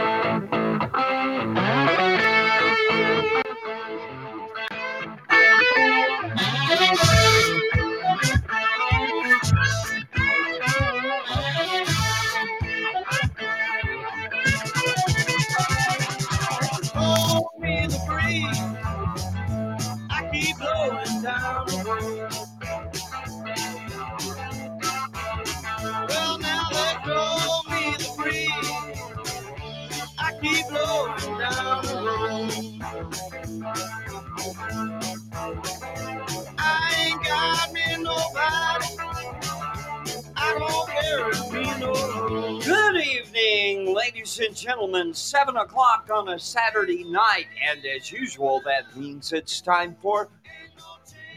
[44.03, 45.13] Ladies and gentlemen.
[45.13, 50.27] Seven o'clock on a Saturday night, and as usual, that means it's time for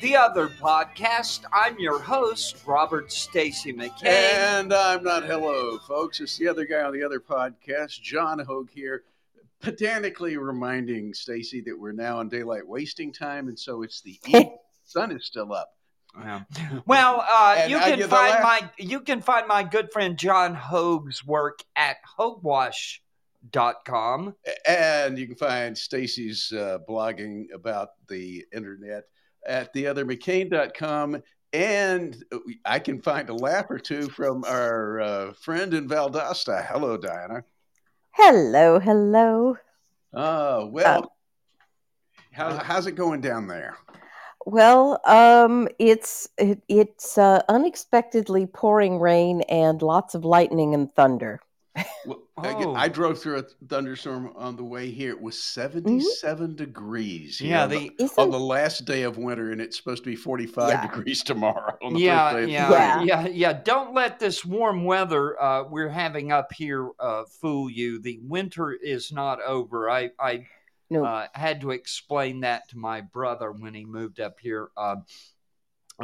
[0.00, 1.44] the other podcast.
[1.52, 4.06] I'm your host, Robert Stacy McCain.
[4.06, 6.18] And I'm not hello, folks.
[6.18, 9.04] It's the other guy on the other podcast, John Hoge here,
[9.60, 14.18] pedantically reminding Stacy that we're now on daylight wasting time, and so it's the
[14.84, 15.75] sun is still up.
[16.18, 16.42] Yeah.
[16.86, 18.42] Well, uh, you can get find laugh.
[18.42, 24.34] my you can find my good friend John Hoge's work at hogewash.com.
[24.66, 29.04] And you can find Stacy's uh, blogging about the internet
[29.46, 31.22] at theothermccain.com.
[31.52, 32.24] And
[32.64, 36.66] I can find a laugh or two from our uh, friend in Valdosta.
[36.66, 37.42] Hello, Dianna.
[38.10, 39.56] Hello, hello.
[40.12, 41.12] Oh, well,
[42.32, 43.76] how, how's it going down there?
[44.46, 51.40] Well, um, it's it, it's uh, unexpectedly pouring rain and lots of lightning and thunder.
[52.06, 52.74] Well, I- Oh.
[52.74, 55.10] I drove through a thunderstorm on the way here.
[55.10, 57.38] It was 77 degrees.
[57.38, 60.10] here Yeah, on, the, the on the last day of winter, and it's supposed to
[60.10, 60.82] be 45 Yeah.
[60.86, 61.76] degrees tomorrow.
[61.82, 65.64] On the yeah, first day of yeah, yeah, yeah, Don't let this warm weather uh,
[65.64, 67.98] we're having up here uh, fool you.
[68.00, 69.88] The winter is not over.
[69.90, 70.46] I, I
[70.90, 74.70] no uh, had to explain that to my brother when he moved up here.
[74.76, 74.96] Uh,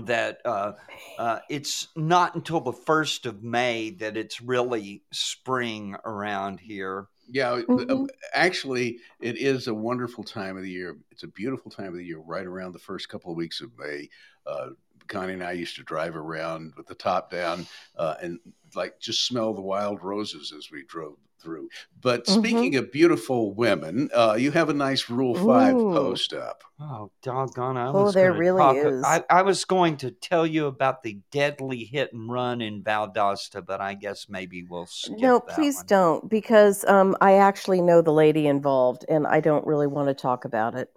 [0.04, 0.72] that uh,
[1.19, 7.09] uh, it's not until the first of May that it's really spring around here.
[7.28, 8.09] Yeah, uh, Mhm.
[8.32, 10.97] actually, it is a wonderful time of the year.
[11.10, 13.71] It's a beautiful time of the year, right around the first couple of weeks of
[13.78, 14.09] May.
[14.47, 14.71] Uh,
[15.09, 17.66] Connie and I used to drive around with the top down
[17.97, 18.38] uh, and
[18.75, 21.69] like just smell the wild roses as we drove through.
[22.00, 22.38] But Mhm.
[22.38, 25.92] speaking of beautiful women, uh, you have a nice Rule Five Ooh.
[25.92, 26.62] post up.
[26.80, 27.76] Oh, doggone!
[27.76, 29.04] I Oh, was there really talk- is.
[29.04, 33.64] I, I was going to tell you about the deadly hit and run in Valdosta,
[33.64, 35.86] but I guess maybe we'll skip no, that please one.
[35.86, 40.14] don't because um, I actually know the lady involved and I don't really want to
[40.14, 40.91] talk about it.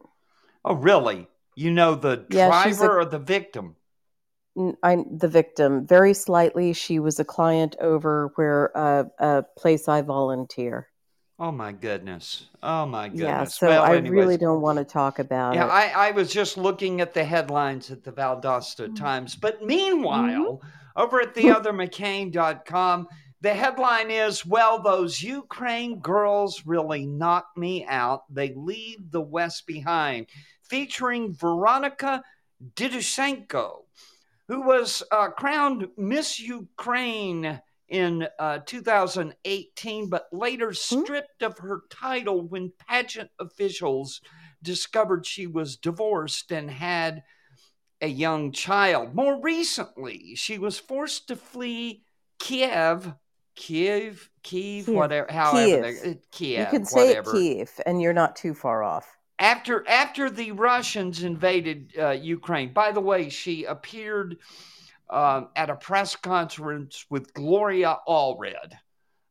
[0.64, 1.28] Oh, really?
[1.56, 3.76] You know the Yeah, driver a- or the victim?
[4.58, 6.74] N- I the victim very slightly.
[6.74, 10.88] She was a client over where uh, a place I volunteer.
[11.38, 12.48] Oh my goodness!
[12.64, 13.24] Oh my goodness!
[13.28, 15.70] Yeah, so well, I anyways, really don't want to talk about Yeah, it.
[15.70, 18.96] I, I was just looking at the headlines at the Valdosta Mm.
[18.96, 19.36] Times.
[19.36, 20.68] But meanwhile, Mm-hmm.
[21.02, 23.08] over at theothermccain.com,
[23.42, 28.22] the headline is Well, those Ukraine girls really knocked me out.
[28.34, 30.28] They leave the West behind,
[30.70, 32.24] featuring Veronica
[32.76, 33.85] Didushenko,
[34.48, 42.42] who was uh, crowned Miss Ukraine in uh, 2018, but later stripped of her title
[42.48, 44.22] when pageant officials
[44.64, 47.24] discovered she was divorced and had
[48.02, 49.14] a young child.
[49.14, 52.04] More recently, she was forced to flee
[52.40, 53.14] Kiev,
[53.56, 54.96] Kiev, Kiev, Kiev.
[54.96, 56.04] whatever, however, Kiev.
[56.04, 59.18] they- uh, Kiev, you can say whatever Kiev, and you're not too far off.
[59.40, 62.74] After after the Russians invaded uh, Ukraine.
[62.74, 64.38] By the way, she appeared
[65.10, 68.74] um, at a press conference with Gloria Allred.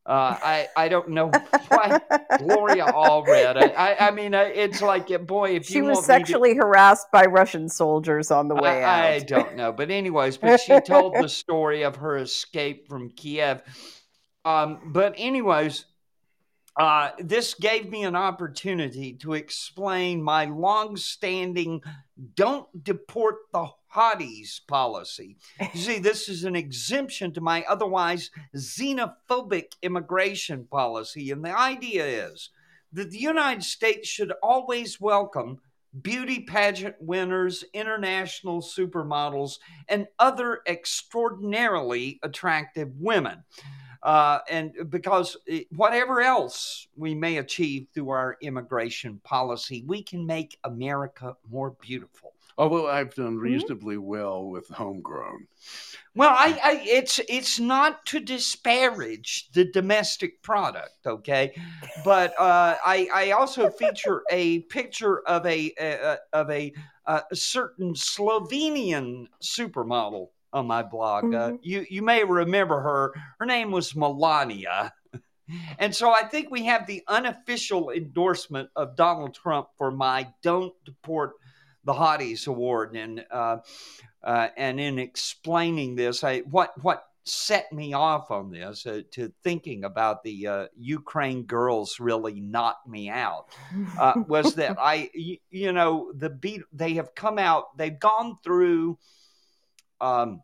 [0.07, 1.31] Uh, I I don't know
[1.69, 2.01] why
[2.39, 3.57] Gloria Allred.
[3.57, 6.07] I, I I mean, uh, it's like uh, boy, if she you was me to-
[6.07, 10.61] sexually harassed by Russian soldiers on the way I, I don't know, but anyways, but
[10.61, 13.63] she told the story of her escape from Kiev.
[14.45, 15.87] Um, but anyways,
[16.77, 21.83] uh, this gave me an opportunity to explain my long-standing
[22.35, 25.37] "don't deport the hotties" policy.
[25.73, 32.05] You see, this is an exemption to my otherwise xenophobic immigration policy, and the idea
[32.05, 32.51] is
[32.93, 35.61] that the United States should always welcome
[36.03, 43.45] beauty pageant winners, international supermodels, and other extraordinarily attractive women.
[44.05, 45.37] Uh, and because
[45.75, 52.35] whatever else we may achieve through our immigration policy, we can make America more beautiful.
[52.59, 53.69] Although I've done Mm-hmm.
[53.77, 55.49] reasonably well with homegrown.
[56.15, 61.55] Well, I, I it's it's not to disparage the domestic product, okay,
[61.97, 66.73] but uh, I I also feature a picture of a uh, of a
[67.07, 71.35] uh, certain Slovenian supermodel on my blog.
[71.35, 71.59] Uh, Mhm.
[71.63, 73.13] you you may remember her.
[73.39, 74.93] Her name was Melania.
[75.79, 80.73] And so I think we have the unofficial endorsement of Donald Trump for my "Don't
[80.87, 81.33] Deport
[81.85, 83.59] the Hotties" award, and uh,
[84.23, 89.33] uh, and in explaining this, I what what set me off on this uh, to
[89.43, 93.47] thinking about the uh, Ukraine girls really knocked me out
[93.99, 98.37] uh, was that I you, you know the beat they have come out they've gone
[98.43, 98.99] through
[100.01, 100.43] um,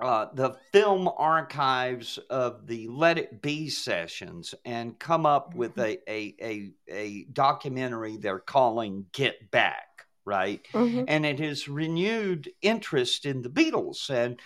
[0.00, 5.98] uh, the film archives of the Let It Be sessions and come up with a,
[6.10, 10.60] a, a, a documentary they're calling Get Back, right?
[10.74, 11.06] Mhm.
[11.08, 14.10] And it has renewed interest in the Beatles.
[14.10, 14.38] And,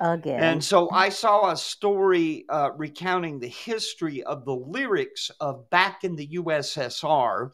[0.00, 0.42] Again.
[0.42, 6.04] and so I saw a story uh, recounting the history of the lyrics of Back
[6.04, 7.52] in the USSR,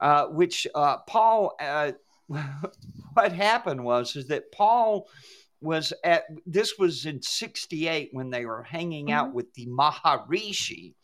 [0.00, 1.92] uh, which uh, Paul, uh,
[3.14, 5.08] what happened was, is that Paul
[5.60, 9.36] was at this was in 68 when they were hanging out mm-hmm.
[9.36, 10.94] with the maharishi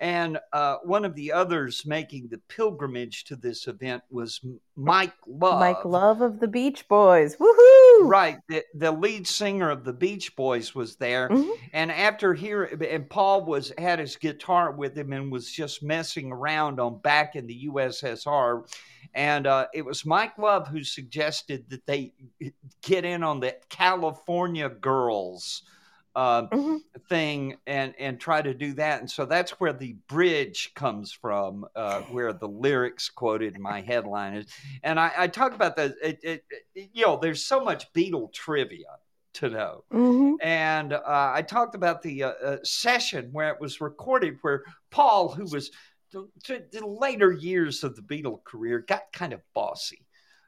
[0.00, 4.40] and uh, one of the others making the pilgrimage to this event was
[4.76, 7.36] mike love Mike Love of the Beach Boys.
[7.36, 8.08] Woohoo!
[8.08, 11.50] right the, the lead singer of the beach boys was there Mhm.
[11.72, 16.32] and after hearing and paul was had his guitar with him and was just messing
[16.32, 18.66] around on back in the ussr
[19.14, 22.12] and uh, it was mike love who suggested that they
[22.82, 25.62] get in on the california girls
[26.14, 26.78] uh, Mhm.
[27.08, 31.66] thing and and try to do that and so that's where the bridge comes from
[31.74, 34.46] uh, where the lyrics quoted my headline is
[34.84, 36.44] and i, I talk about that it, it,
[36.74, 38.96] it- you know there's so much beatle trivia
[39.34, 40.36] to know Mhm.
[40.42, 41.00] and uh,
[41.34, 45.70] I talked about the uh, uh, session where it was recorded, where Paul, who was
[46.12, 50.03] to, to the later years of the Beatle career, got kind of bossy.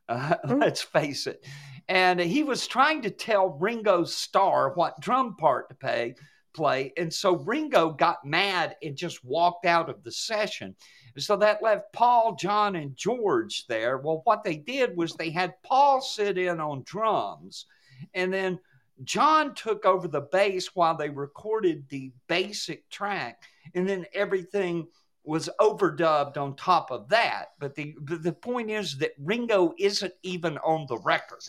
[0.08, 0.60] Uh, Mm.
[0.60, 1.44] Let's face it,
[1.88, 6.14] and he was trying to tell Ringo Starr what drum part to pay,
[6.54, 10.74] play, and so Ringo got mad and just walked out of the session.
[11.18, 13.98] So that left Paul, John, and George there.
[13.98, 17.66] Well, what they did was they had Paul sit in on drums,
[18.14, 18.58] and then
[19.04, 23.42] John took over the bass while they recorded the basic track,
[23.74, 24.86] and then everything
[25.26, 27.48] was overdubbed on top of that.
[27.58, 31.44] But the but the point is that Ringo isn't even on the record.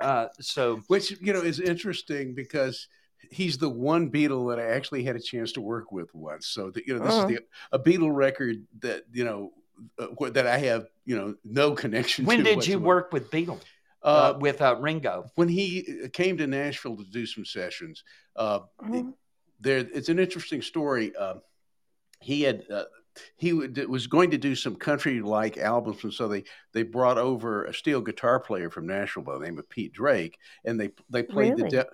[0.00, 2.86] Uh, so Which, you know, is interesting because
[3.30, 6.46] he's the one Beatle that I actually had a chance to work with once.
[6.46, 7.32] So, that, you know, this Uh-huh.
[7.32, 9.52] is the, a Beatle record that, you know,
[9.98, 12.44] uh, that I have, you know, no connection to when to.
[12.44, 13.60] did you work with Beatle?
[14.00, 15.24] Uh, Uh, with uh, Ringo?
[15.34, 18.04] when he uh, came to Nashville to do some sessions,
[18.36, 19.12] uh, Mhm.
[19.58, 21.14] there it's an interesting story.
[21.16, 21.34] Uh,
[22.20, 22.84] he had uh,
[23.36, 27.18] he would, was going to do some country like albums, and so they they brought
[27.18, 30.90] over a steel guitar player from Nashville by the name of Pete Drake, and they
[31.10, 31.62] they played Really?
[31.62, 31.86] the de-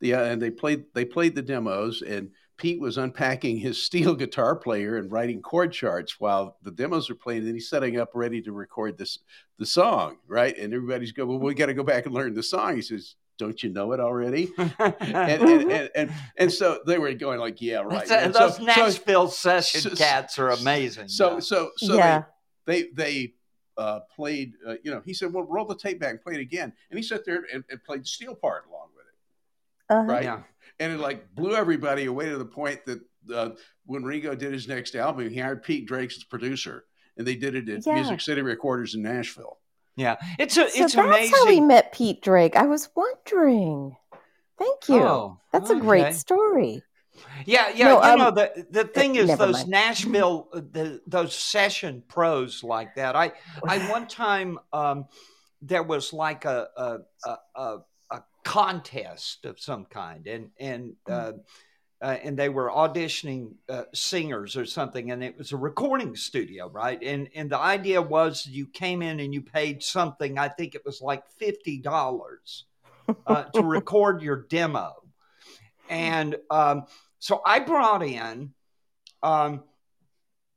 [0.00, 2.30] the uh, and they played they played the demos and.
[2.58, 7.16] Pete was unpacking his steel guitar player and writing chord charts while the demos are
[7.16, 7.42] playing.
[7.44, 9.18] And he's setting up ready to record this
[9.58, 10.56] the song, right?
[10.56, 13.16] And everybody's going, "Well, we got to go back and learn the song." He says,
[13.42, 17.60] "Don't you know it already?" and, and, and, and, and so they were going like,
[17.60, 18.06] yeah, right.
[18.06, 21.08] That's- And so- those so- Nashville session so- cats are amazing.
[21.08, 22.24] So, so, so yeah.
[22.66, 23.34] they, they, they
[23.76, 26.40] uh, played, uh, you know, he said, well, roll the tape back and play it
[26.40, 26.72] again.
[26.90, 29.94] And he sat there and, and played the steel part along with it.
[29.94, 30.12] Uh-huh.
[30.12, 30.22] Right.
[30.24, 30.42] yeah.
[30.78, 33.00] And it like blew everybody away to the point that
[33.34, 33.50] uh,
[33.86, 36.84] when Ringo did his next album, he hired Pete Drake as producer
[37.16, 37.94] and they did it at Yeah.
[37.94, 39.58] Music City Recorders in Nashville.
[39.96, 42.56] Yeah, it's a, So it's that's how we met Pete Drake.
[42.56, 43.96] I was wondering.
[44.58, 45.00] Thank you.
[45.00, 46.82] Oh, that's a great story.
[47.44, 47.86] Yeah, yeah.
[47.86, 49.68] No, you um, know the the thing is those mind.
[49.68, 53.16] Nashville uh, the, those session pros like that.
[53.16, 53.32] I
[53.66, 55.06] I one time um,
[55.60, 57.78] there was like a a, a a
[58.10, 60.94] a contest of some kind, and and.
[61.08, 61.32] Uh,
[62.02, 66.68] uh, and they were auditioning uh, singers or something, and it was a recording studio,
[66.68, 67.00] right?
[67.00, 70.36] And and the idea was you came in and you paid something.
[70.36, 72.64] I think it was like fifty dollars
[73.26, 74.94] uh, to record your demo,
[75.88, 76.86] and um,
[77.20, 78.52] so I brought in,
[79.22, 79.62] um,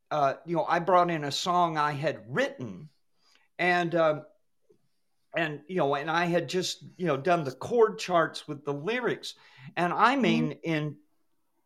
[0.10, 2.90] uh, you know, I brought in a song I had written,
[3.60, 4.24] and um,
[5.38, 8.74] and you know, and I had just you know done the chord charts with the
[8.74, 9.36] lyrics,
[9.78, 10.96] and I mean in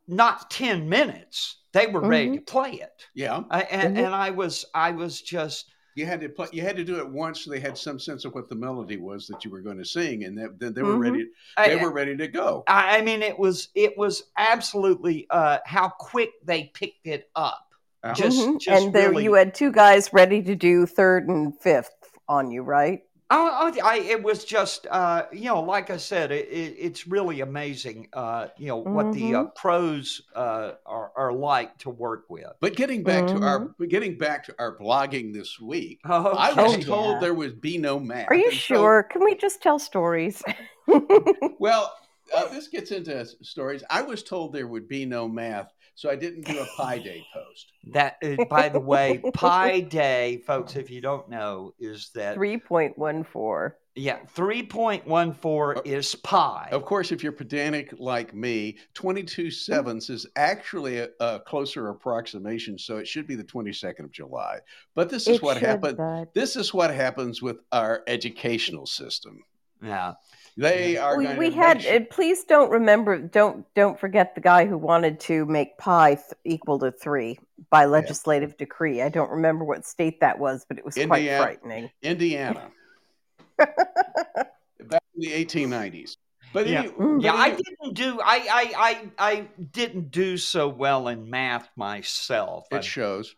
[0.10, 3.44] not ten minutes they were ready to play it, Yeah.
[3.52, 4.06] I, and, Mhm.
[4.06, 6.48] and I was I was just You had to play.
[6.52, 8.98] You had to do it once, so they had some sense of what the melody
[8.98, 11.00] was that you were going to sing, and then they, they, were Mhm.
[11.02, 11.26] ready.
[11.58, 12.64] They I- were ready to go.
[12.68, 17.66] I, I mean, it was it was absolutely uh, how quick they picked it up.
[18.04, 18.60] Uh, Just, Mhm.
[18.62, 21.92] just and there really, you had two guys ready to do third and fifth
[22.30, 23.02] on you, right?
[23.32, 27.06] Oh, oh, I, it was just, uh, you know, like I said, it, it, it's
[27.08, 32.26] really amazing, uh, you know, what the uh, pros uh, are, are like to work
[32.28, 32.48] with.
[32.60, 33.86] But getting back to our Mm-hmm.
[33.86, 36.84] getting back to our blogging this week, Oh, I was okay.
[36.84, 37.20] told yeah.
[37.20, 38.32] there would be no math.
[38.32, 39.04] Are you and so- sure?
[39.04, 40.42] Can we just tell stories?
[41.60, 41.94] well,
[42.36, 43.84] uh, this gets into stories.
[43.90, 47.26] I was told there would be no math, so I didn't do a Pi Day
[47.34, 47.74] post.
[47.92, 53.74] That, uh, by the way, Pi Day, folks, if you don't know, is that, 3.14.
[53.96, 56.70] yeah, 3.14 is pi.
[56.72, 62.78] Of course, if you're pedantic like me, 22 sevenths is actually a, a closer approximation,
[62.78, 64.60] so it should be the 22nd of July.
[64.96, 66.28] But this is It what should, happened.
[66.34, 69.44] This is what happens with our educational system.
[69.82, 70.14] Yeah.
[70.60, 71.82] They are We, going we to had.
[71.84, 73.18] sure- uh, please don't remember.
[73.18, 77.40] Don't don't forget the guy who wanted to make pi th- equal to three
[77.70, 79.02] by legislative decree.
[79.02, 81.90] I don't remember what state that was, but it was quite frightening.
[82.02, 82.70] Indiana
[83.58, 86.18] back in the 1890s.
[86.52, 86.80] But Yeah.
[86.82, 87.22] any- Mm.
[87.24, 91.70] Yeah, but I didn't do I I I, I didn't do so well in math
[91.76, 92.68] myself.
[92.72, 93.36] I- it shows.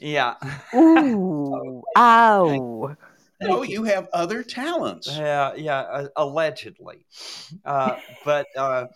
[0.00, 0.34] yeah.
[0.74, 2.96] Ooh, ow!
[3.48, 5.08] Oh, you have other talents.
[5.08, 7.06] Yeah, yeah, uh, allegedly.
[7.64, 8.86] Uh, but uh,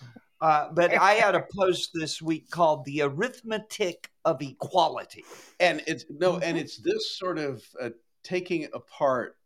[0.41, 5.25] uh, but I had a post this week called "The Arithmetic of Equality."
[5.61, 6.43] and it's no Mm-hmm.
[6.43, 7.91] and it's this sort of uh,
[8.23, 9.37] taking apart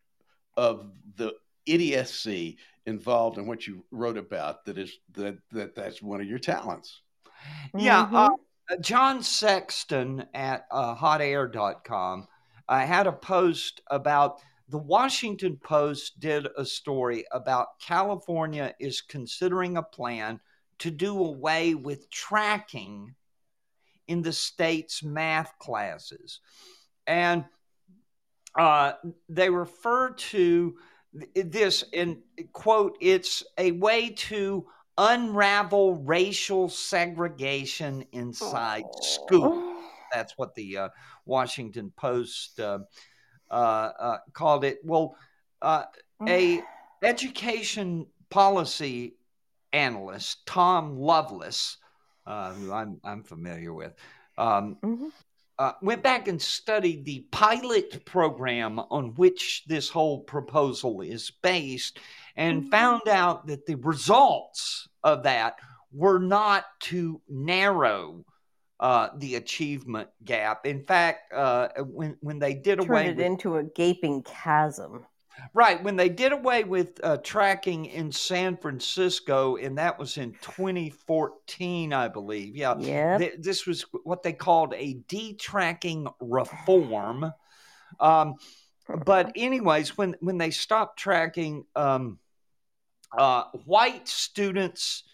[0.56, 1.32] of the
[1.66, 6.38] idiocy involved in what you wrote about that is that, that that's one of your
[6.38, 7.02] talents
[7.74, 8.14] Yeah, Mhm.
[8.70, 12.26] uh, John Sexton at uh, hotair.com
[12.68, 19.76] uh, had a post about the Washington Post did a story about California is considering
[19.76, 20.38] a plan
[20.78, 23.14] to do away with tracking
[24.06, 26.38] in the state's math classes.
[27.06, 27.44] And
[28.56, 28.92] uh,
[29.28, 30.76] they refer to
[31.34, 32.22] this in
[32.52, 39.76] quote, it's a way to unravel racial segregation inside school.
[40.12, 40.88] That's what the uh,
[41.24, 42.80] Washington Post uh,
[43.50, 44.80] called it.
[44.84, 45.16] Well,
[45.62, 45.84] uh,
[46.28, 46.60] a
[47.02, 49.14] education policy
[49.72, 51.76] analyst, Tom Loveless,
[52.26, 53.94] uh, who I'm, I'm familiar with,
[54.38, 55.10] um, Mhm.
[55.58, 61.98] uh, went back and studied the pilot program on which this whole proposal is based
[62.36, 62.70] and Mhm.
[62.70, 65.56] found out that the results of that
[65.92, 68.24] were not to narrow
[68.80, 70.66] uh, the achievement gap.
[70.66, 75.04] In fact, uh, when when they did Turn away it with into a gaping chasm.
[75.54, 75.82] Right.
[75.82, 81.92] When they did away with uh, tracking in San Francisco, and that was in 2014,
[81.92, 82.56] I believe.
[82.56, 82.78] Yeah.
[82.78, 83.18] Yep.
[83.18, 87.32] Th- this was what they called a detracking reform.
[87.98, 88.34] Um,
[89.06, 92.18] but, anyways, when, when they stopped tracking um,
[93.16, 95.04] uh, white students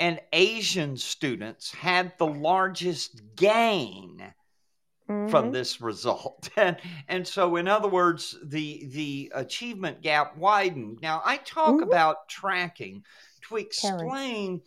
[0.00, 4.34] and Asian students had the largest gain
[5.26, 5.52] from Mhm.
[5.52, 6.50] this result.
[6.56, 6.78] And,
[7.08, 10.98] and so, in other words, the the achievement gap widened.
[11.02, 11.82] Now, I talk Mhm.
[11.82, 13.04] about tracking
[13.48, 14.62] to explain.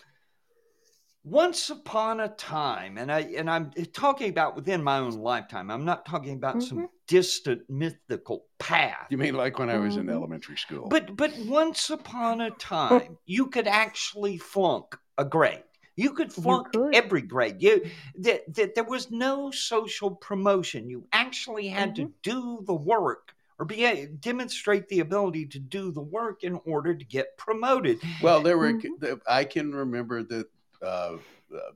[1.26, 5.72] Once upon a time, and I and I'm talking about within my own lifetime.
[5.72, 6.90] I'm not talking about some Mhm.
[7.08, 9.08] distant mythical path.
[9.10, 10.14] you mean like when i was in Mhm.
[10.14, 15.64] elementary school But but once upon a time, you could actually flunk a grade.
[15.96, 16.96] You could You flunk could.
[16.96, 17.62] every grade.
[17.62, 17.86] You
[18.20, 20.90] that, that there was no social promotion.
[20.90, 25.92] You actually had to do the work or be a, demonstrate the ability to do
[25.92, 28.00] the work in order to get promoted.
[28.24, 29.00] well there were Mhm.
[29.00, 30.48] the- i can remember that
[30.82, 31.18] uh,
[31.56, 31.72] uh,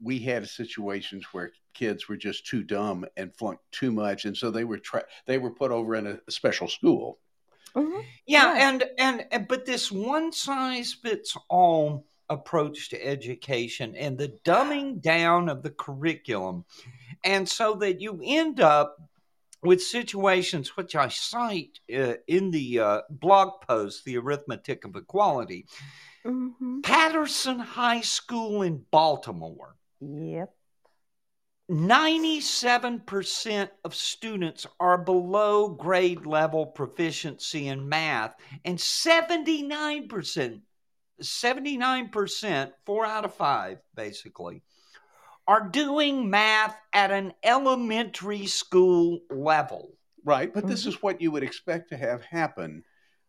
[0.00, 4.50] we had situations where kids were just too dumb and flunked too much and so
[4.52, 7.18] they were tra- they were put over in a special school
[7.74, 8.04] Mhm.
[8.26, 8.68] Yeah, Yeah.
[8.68, 15.02] and, and and but this one size fits all approach to education and the dumbing
[15.02, 16.64] down of the curriculum,
[17.24, 18.96] and so that you end up
[19.62, 25.66] with situations which I cite uh, in the uh, blog post, "The Arithmetic of Equality."
[26.24, 26.82] Mhm.
[26.82, 29.76] Patterson High School in Baltimore.
[30.00, 30.54] Yep.
[31.70, 38.34] 97% of students are below grade level proficiency in math,
[38.64, 40.62] and 79%,
[41.22, 44.62] 79%, four out of five basically,
[45.46, 49.96] are doing math at an elementary school level.
[50.22, 50.52] right?
[50.52, 50.88] But this Mhm.
[50.88, 52.84] is what you would expect to have happen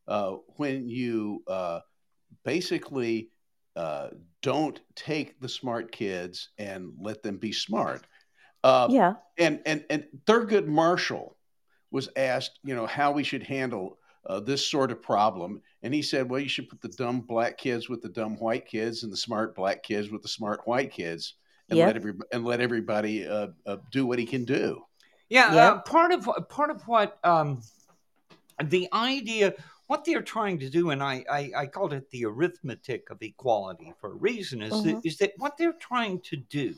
[0.07, 1.79] uh, when you uh,
[2.43, 3.31] basically
[3.77, 4.10] uh,
[4.41, 8.05] don't take the smart kids and let them be smart.
[8.63, 9.13] Uh, yeah.
[9.38, 11.38] and and and Thurgood Marshall
[11.91, 16.01] was asked, you know, how we should handle uh, this sort of problem, and he
[16.01, 19.11] said, well, you should put the dumb black kids with the dumb white kids, and
[19.11, 21.35] the smart black kids with the smart white kids,
[21.69, 21.87] and Yep.
[21.87, 24.83] let every and let everybody uh, uh, do what he can do.
[25.29, 25.71] Yeah, Yeah.
[25.71, 27.61] Uh, part of part of what um,
[28.63, 29.55] the idea,
[29.87, 33.93] what they're trying to do, and I, I, I called it the arithmetic of equality
[33.99, 35.05] for a reason, is that, Mhm.
[35.05, 36.75] is that what they're trying to do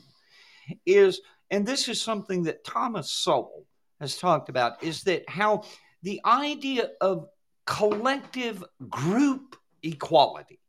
[0.86, 1.20] is,
[1.50, 3.66] and this is something that Thomas Sowell
[4.00, 5.64] has talked about, is that how
[6.02, 7.28] the idea of
[7.66, 10.60] collective group equality,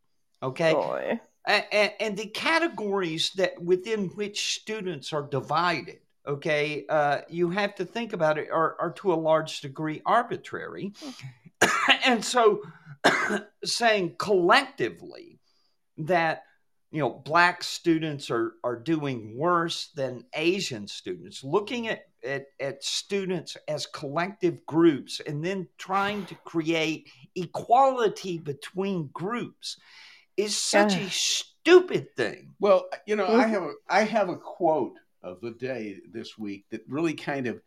[0.42, 1.20] okay, Boy.
[1.46, 7.84] and, and the categories that within which students are divided okay uh, you have to
[7.84, 10.92] think about it are, are to a large degree arbitrary
[12.04, 12.62] and so
[13.64, 15.38] saying collectively
[15.98, 16.42] that
[16.90, 22.84] you know black students are are doing worse than asian students looking at at, at
[22.84, 29.78] students as collective groups and then trying to create equality between groups
[30.36, 33.50] is such a stupid thing Well, you know, I Mhm.
[33.50, 37.60] have a I have a quote of the day this week that really kind of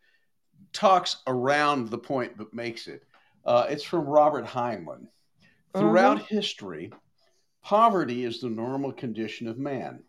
[0.72, 3.04] talks around the point but makes it.
[3.44, 5.08] Uh, it's from Robert Heinlein.
[5.76, 6.92] Throughout history,
[7.62, 10.04] poverty is the normal condition of man.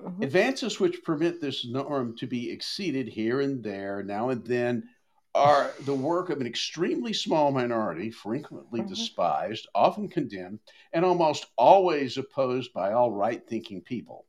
[0.00, 0.22] Mhm.
[0.22, 4.88] Advances which permit this norm to be exceeded here and there, now and then,
[5.34, 8.88] are the work of an extremely small minority, frequently Mhm.
[8.88, 10.60] despised, often condemned,
[10.92, 14.26] and almost always opposed by all right thinking people.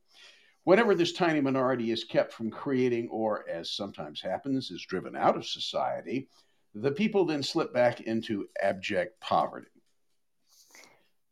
[0.64, 5.38] Whenever this tiny minority is kept from creating, or as sometimes happens, is driven out
[5.38, 6.30] of society,
[6.74, 9.81] the people then slip back into abject poverty.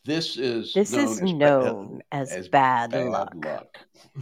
[0.06, 3.36] This is This known is as ba- known as, as bad, bad luck.
[3.36, 3.78] luck.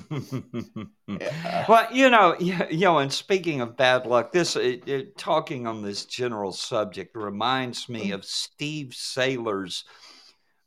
[1.08, 1.66] Yeah.
[1.70, 5.66] well, you know, you, you know, and speaking of bad luck, this it, it, talking
[5.66, 9.86] on this general subject reminds me of Steve Sailer's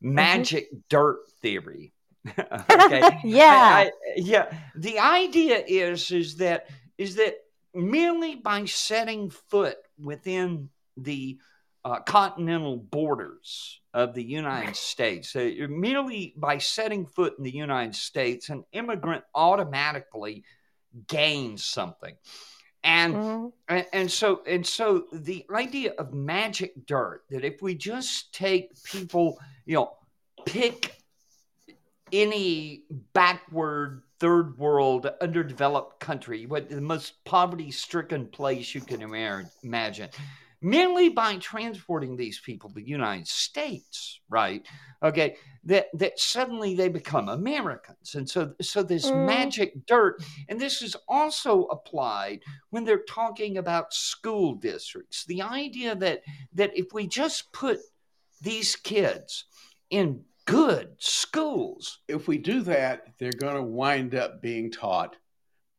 [0.02, 0.14] mm-hmm.
[0.14, 1.92] magic dirt theory.
[2.38, 3.46] okay, Yeah.
[3.74, 4.46] I- I- yeah.
[4.76, 7.34] The idea is is that is that
[7.74, 11.38] merely by setting foot within the
[11.84, 17.94] uh, continental borders of the United States, uh, merely by setting foot in the United
[17.94, 20.44] States, an immigrant automatically
[21.06, 22.14] gains something.
[22.82, 23.52] And Mhm.
[23.68, 28.70] and, and so and so the idea of magic dirt that if we just take
[28.84, 29.96] people you know
[30.46, 30.96] pick
[32.12, 40.08] any backward third world underdeveloped country what the most poverty stricken place you can imagine
[40.62, 44.66] merely by transporting these people to the united states right
[45.02, 49.24] okay that that suddenly they become americans and so so this Mm.
[49.24, 55.94] magic dirt and this is also applied when they're talking about school districts the idea
[55.94, 57.78] that that if we just put
[58.42, 59.44] these kids
[59.90, 65.16] in good schools if we do that, they're going to wind up being taught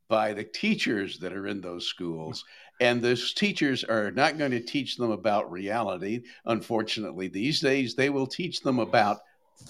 [0.07, 2.43] by the teachers that are in those schools.
[2.81, 6.23] And those teachers are not going to teach them about reality.
[6.45, 9.19] Unfortunately, these days, they will teach them about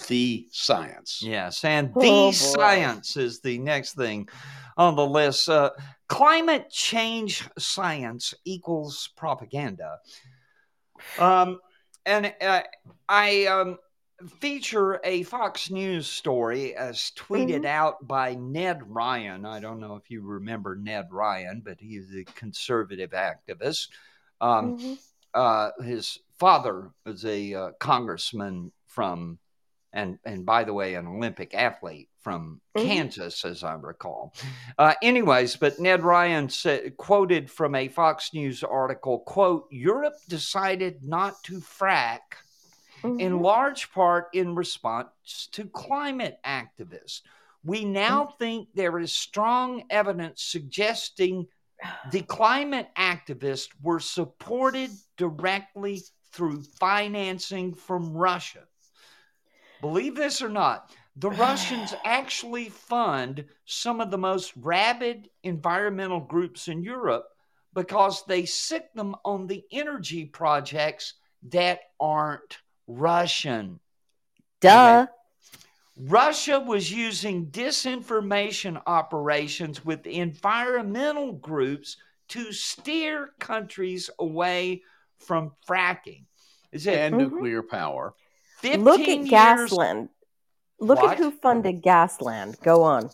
[0.08, 1.22] the science.
[1.22, 2.32] yes and Oh, the boy.
[2.32, 4.26] science is the next thing
[4.78, 5.70] on the list uh,
[6.08, 9.98] climate change science equals propaganda
[11.18, 11.60] um,
[12.06, 12.62] and uh,
[13.08, 13.76] i um,
[14.28, 17.66] feature a Fox News story as tweeted Mhm.
[17.66, 19.46] out by Ned Ryun.
[19.46, 23.88] I don't know if you remember Ned Ryun, but he's a conservative activist.
[24.40, 24.98] Um, Mhm.
[25.34, 29.38] uh, his father was a uh, congressman from,
[29.92, 32.84] and and by the way, an Olympic athlete from Mhm.
[32.84, 34.32] Kansas, as I recall.
[34.78, 41.02] Uh, anyways, but Ned Ryun said, quoted from a Fox News article, "quote Europe decided
[41.02, 42.20] not to frack."
[43.04, 43.42] In Mhm.
[43.42, 47.22] large part in response to climate activists.
[47.64, 51.48] We now think there is strong evidence suggesting
[52.10, 58.66] the climate activists were supported directly through financing from Russia.
[59.80, 66.68] Believe this or not, the Russians actually fund some of the most rabid environmental groups
[66.68, 67.26] in Europe
[67.74, 73.80] because they sick them on the energy projects that aren't Russian.
[74.60, 75.06] Duh.
[75.98, 81.96] Russia was using disinformation operations with environmental groups
[82.28, 84.82] to steer countries away
[85.18, 86.24] from fracking.
[86.72, 87.18] Is it and Mhm.
[87.18, 88.14] nuclear power.
[88.62, 89.30] Look at years?
[89.30, 90.08] Gasland.
[90.78, 91.12] Look What?
[91.12, 92.60] at who funded Gasland.
[92.62, 93.10] Go on.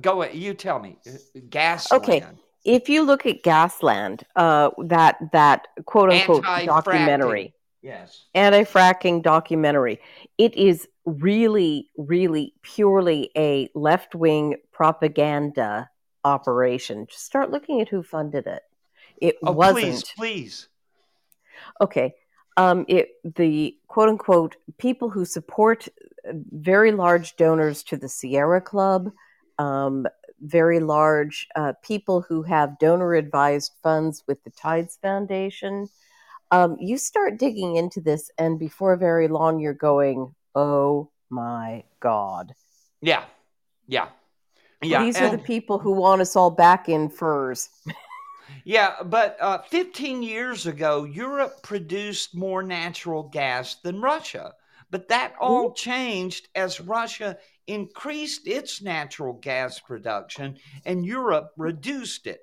[0.00, 0.34] Go ahead.
[0.36, 0.98] You tell me.
[1.36, 1.92] Gasland.
[1.98, 2.26] Okay.
[2.64, 8.26] If you look at Gasland, uh, that that quote unquote documentary, Yes.
[8.34, 10.00] anti-fracking documentary,
[10.36, 15.88] it is really, really purely a left-wing propaganda
[16.24, 17.06] operation.
[17.08, 18.62] Just start looking at who funded it.
[19.20, 20.68] It Oh, wasn't please, please.
[21.80, 22.14] okay
[22.56, 25.88] um it the quote unquote people who support
[26.52, 29.10] very large donors to the sierra club
[29.58, 30.06] um
[30.40, 35.88] very large uh, people who have donor advised funds with the tides foundation
[36.50, 42.54] um, you start digging into this and before very long you're going oh my god
[43.00, 43.24] Yeah.
[43.86, 44.08] Yeah.
[44.82, 45.04] Yeah.
[45.04, 47.68] these are the people who want us all back in furs
[48.64, 54.52] Yeah, but uh, 15 years ago, Europe produced more natural gas than Russia.
[54.90, 62.40] But that all changed as Russia increased its natural gas production and Europe reduced it.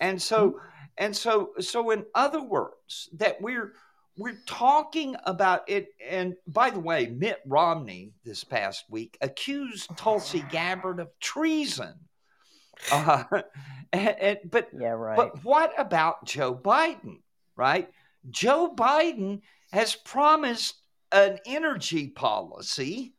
[0.00, 0.60] And so,
[1.00, 3.72] and so, so in other words, that we're
[4.18, 5.88] we're talking about it.
[6.06, 11.94] And by the way, Mitt Romney this past week accused Tulsi Gabbard of treason.
[12.90, 13.24] Uh,
[13.92, 17.18] and, and, but yeah right but what about Joe Biden,
[17.54, 17.90] right?
[18.30, 20.80] Joe Biden has promised
[21.12, 23.12] an energy policy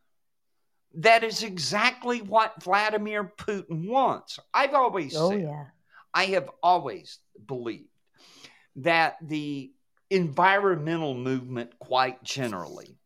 [0.95, 4.39] that is exactly what Vladimir Putin wants.
[4.51, 5.65] I've always oh said, yeah
[6.13, 7.89] I have always believed
[8.77, 9.71] that the
[10.09, 12.97] environmental movement, quite generally,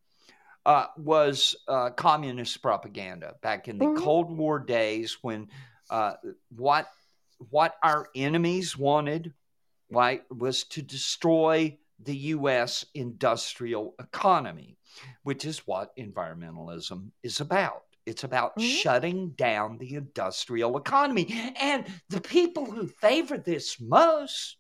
[0.66, 3.98] uh, was uh, communist propaganda back in the Mhm.
[3.98, 5.50] Cold War days when
[5.90, 6.16] uh,
[6.50, 6.90] what
[7.52, 9.34] what our enemies wanted,
[9.92, 12.86] right, was to destroy the U.S.
[12.94, 14.78] industrial economy,
[15.24, 17.85] which is what environmentalism is about.
[18.06, 18.82] It's about Mhm.
[18.82, 21.54] shutting down the industrial economy.
[21.60, 24.58] And the people who favor this most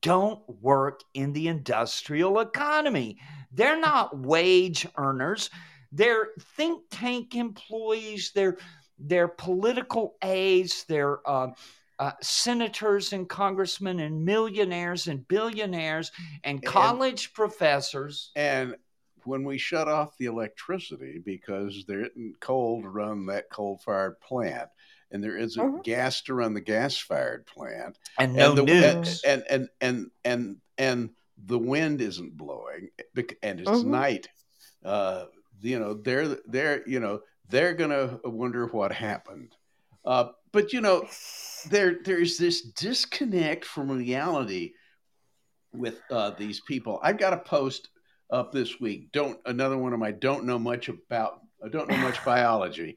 [0.00, 3.18] don't work in the industrial economy.
[3.50, 5.50] They're not wage earners.
[5.90, 8.32] They're think tank employees.
[8.34, 8.58] They're
[9.00, 10.84] they're political aides.
[10.88, 11.48] They're uh,
[12.00, 16.10] uh, senators and congressmen and millionaires and billionaires
[16.44, 18.30] and And- college professors.
[18.36, 18.76] And
[19.28, 24.20] when we shut off the electricity because there isn't coal to run that coal fired
[24.20, 24.70] plant,
[25.10, 25.82] and there isn't Mhm.
[25.82, 29.22] gas to run the gas fired plant, And no and the, news.
[29.24, 32.90] And, and and and and the wind isn't blowing,
[33.42, 33.84] and it's Mhm.
[33.84, 34.28] night.
[34.84, 35.26] Uh,
[35.60, 39.56] you know, they're they're you know they're gonna wonder what happened.
[40.04, 41.06] Uh, but you know,
[41.70, 44.72] there there's this disconnect from reality
[45.72, 46.98] with uh, these people.
[47.02, 47.90] I've got a post
[48.30, 49.12] up this week.
[49.12, 51.40] Don't another one of my don't know much about.
[51.64, 52.96] I don't know much biology,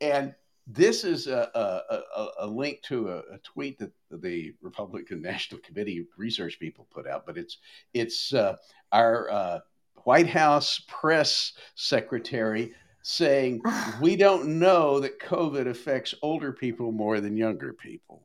[0.00, 0.34] and
[0.66, 5.60] this is a, a, a, a link to a, a tweet that the Republican National
[5.60, 7.26] Committee research people put out.
[7.26, 7.58] But it's
[7.94, 8.56] it's uh,
[8.92, 9.58] our uh,
[10.04, 13.62] White House press secretary saying
[14.00, 18.22] we don't know that COVID affects older people more than younger people.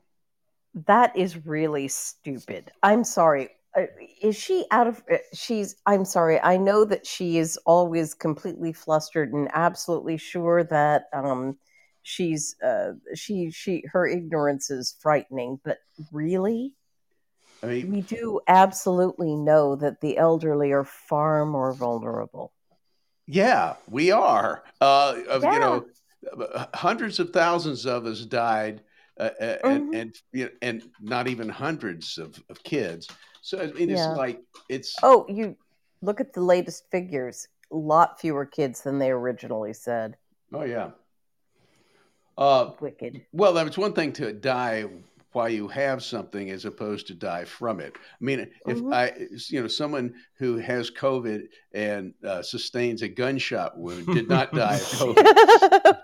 [0.88, 2.72] That is really stupid.
[2.82, 3.50] I'm sorry.
[3.76, 3.86] Uh,
[4.22, 5.04] Is she out of?
[5.12, 5.76] uh, She's.
[5.86, 6.40] I'm sorry.
[6.40, 11.58] I know that she is always completely flustered and absolutely sure that um,
[12.04, 12.56] she's.
[12.62, 13.50] Uh, she.
[13.52, 13.84] She.
[13.92, 15.60] Her ignorance is frightening.
[15.64, 15.80] But
[16.12, 16.74] really,
[17.64, 22.54] I mean, we do absolutely know that the elderly are far more vulnerable.
[23.26, 24.64] Yeah, we are.
[24.82, 25.54] Uh, of, Yeah.
[25.54, 25.86] You know,
[26.74, 28.82] hundreds of thousands of us died,
[29.20, 29.30] uh,
[29.64, 30.12] and Mhm.
[30.34, 33.08] and and not even hundreds of, of kids.
[33.44, 34.16] So it's Yeah.
[34.16, 35.56] like it's Oh, you
[36.02, 37.48] look at the latest figures.
[37.72, 40.16] A lot fewer kids than they originally said.
[40.54, 40.92] oh yeah.
[42.38, 43.26] Uh, Wicked.
[43.32, 44.86] well, it's one thing to die
[45.34, 47.94] while you have something as opposed to die from it.
[47.96, 48.94] I mean, if Mhm.
[48.94, 54.52] I, you know, someone who has COVID and uh, sustains a gunshot wound did not
[54.54, 54.82] die of
[55.16, 55.98] COVID.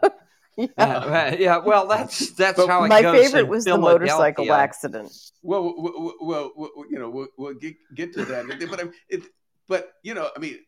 [0.77, 0.77] Yeah.
[0.77, 4.51] Uh, yeah, well, that's that's But how it My goes favorite in was the motorcycle
[4.51, 5.11] accident.
[5.41, 8.45] Well, well, well, well, you know, we'll, we'll get, get to that.
[8.69, 9.23] But I, it,
[9.67, 10.59] but you know, I mean,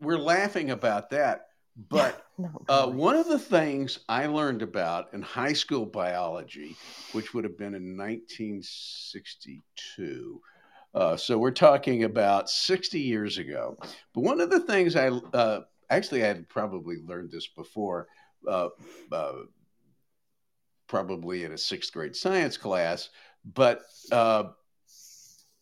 [0.00, 1.46] we're laughing about that.
[1.76, 6.74] But No, uh, one of the things I learned about in high school biology,
[7.12, 10.40] which would have been in 1962,
[10.94, 13.78] uh, so we're talking about 60 years ago.
[14.14, 15.60] But one of the things I uh,
[15.90, 18.08] actually I had probably learned this before.
[18.46, 18.68] Uh,
[19.12, 19.32] uh,
[20.86, 23.08] probably in a sixth grade science class,
[23.44, 24.44] but uh,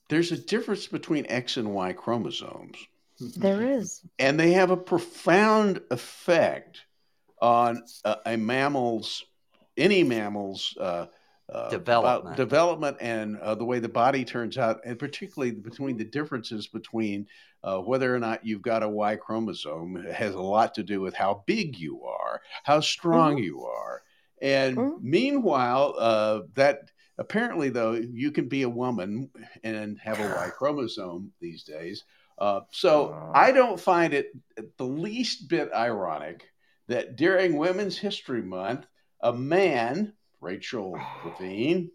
[0.09, 2.77] there's a difference between X and Y chromosomes,
[3.21, 4.03] There is.
[4.19, 6.81] and they have a profound effect
[7.41, 9.25] on a, a mammal's,
[9.77, 11.07] any mammal's uh,
[11.53, 12.37] uh, Development.
[12.37, 17.27] development, and uh, the way the body turns out, and particularly between the differences between
[17.65, 21.15] uh, whether or not you've got a Y chromosome has a lot to do with
[21.15, 24.03] how big you are, how strong you are,
[24.41, 25.03] and Mhm.
[25.03, 29.31] meanwhile, uh, that apparently though you can be a woman
[29.63, 32.05] and have a Y chromosome these days.
[32.39, 33.15] Uh, so.
[33.35, 34.33] I don't find it
[34.77, 36.49] the least bit ironic
[36.89, 38.87] that during Women's History Month,
[39.21, 41.91] a man, Rachel Levine,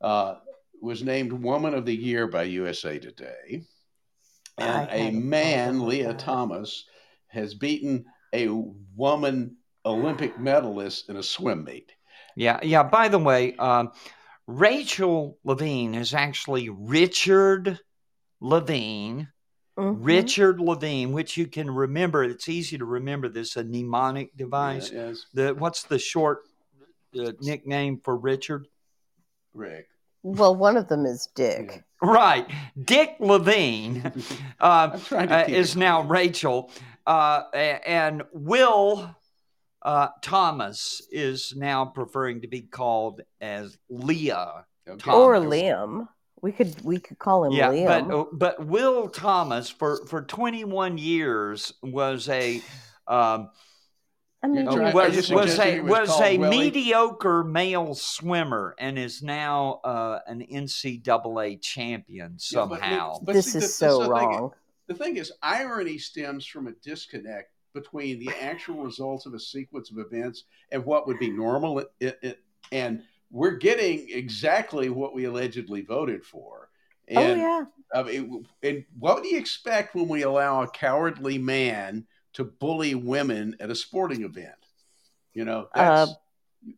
[0.00, 0.36] uh,
[0.80, 3.66] was named Woman of the Year by USA Today.
[4.58, 6.14] I And a a man, Lia.
[6.14, 6.84] Thomas,
[7.28, 8.48] has beaten a
[8.96, 11.92] woman Olympic medalist in a swim meet.
[12.36, 12.82] Yeah, yeah.
[12.82, 13.92] By the way, um,
[14.46, 17.78] Rachel Levine is actually Richard
[18.40, 19.28] Levine.
[19.78, 19.98] Mhm.
[20.04, 22.24] Richard Levine, which you can remember.
[22.24, 24.90] It's easy to remember this a mnemonic device.
[24.90, 26.40] Yeah, yes, The what's the short
[27.18, 28.66] uh, nickname for Richard?
[29.54, 29.88] Rick.
[30.22, 31.82] Well, one of them is Dick.
[32.02, 32.46] Right,
[32.82, 34.02] Dick Levine
[34.60, 36.70] uh, I'm trying to uh, is now Rachel,
[37.06, 39.14] uh, and Will
[39.82, 44.64] uh, Thomas is now preferring to be called as Lia.
[44.88, 45.10] Okay.
[45.10, 46.08] Or Liam.
[46.42, 48.08] We could we could call him Yeah, Liam.
[48.08, 52.62] but uh, but Will Thomas for for 21 years was a
[53.06, 53.50] um,
[54.42, 54.74] I mean, was,
[55.30, 56.58] are was a he was was a Willie?
[56.58, 63.18] mediocre male swimmer and is now uh, an NCAA champion Yeah, but- somehow.
[63.22, 64.50] but this see, is the- so the thing- wrong.
[64.86, 69.92] The thing is, irony stems from a disconnect between the actual results of a sequence
[69.92, 71.78] of events and what would be normal.
[71.80, 72.38] It, it, it-
[72.72, 76.70] and we're getting exactly what we allegedly voted for.
[77.14, 77.64] oh yeah.
[77.94, 82.94] I mean, and what do you expect when we allow a cowardly man to bully
[82.94, 84.54] women at a sporting event?
[85.34, 85.68] You know,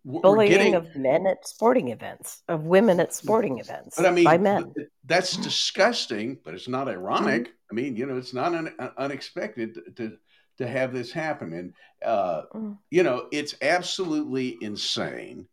[0.05, 4.11] we're Bullying getting- of men at sporting events, of women at sporting events But I
[4.12, 4.73] mean, by men.
[5.05, 7.45] that's disgusting, but it's not ironic.
[7.49, 7.53] Mm-hmm.
[7.71, 10.17] I mean, you know, it's not un- un- unexpected to,
[10.59, 11.73] to have this happen, and
[12.05, 12.79] uh, Mm.
[12.91, 15.49] you know, it's absolutely insane.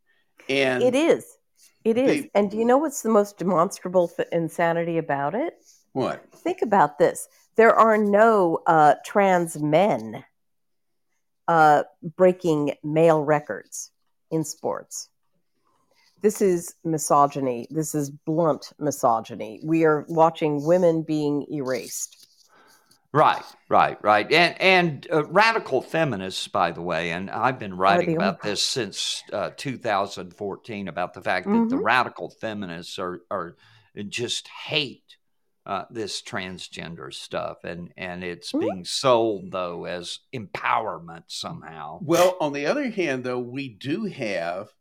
[0.48, 1.26] And It is.
[1.84, 2.24] It is.
[2.24, 5.54] They- and do you know what's the most demonstrable th- insanity about it?
[5.94, 6.24] what?
[6.36, 7.28] Think about this.
[7.60, 10.24] There are no uh, trans men
[11.46, 11.84] uh,
[12.16, 13.92] breaking male records
[14.32, 15.10] in sports.
[16.22, 17.68] This is misogyny.
[17.70, 19.60] This is blunt misogyny.
[19.62, 22.28] We are watching women being erased.
[23.12, 24.32] Right, right, right.
[24.32, 29.22] And and uh, radical feminists, by the way, and I've been writing about this since
[29.34, 31.84] uh, 2014 about the fact that the Mhm.
[31.84, 33.58] radical feminists are are
[34.08, 35.18] just hate
[35.70, 38.60] uh, this transgender stuff, and and it's Mhm.
[38.60, 42.00] being sold though as empowerment somehow.
[42.02, 44.74] Well, on the other hand, though, we do have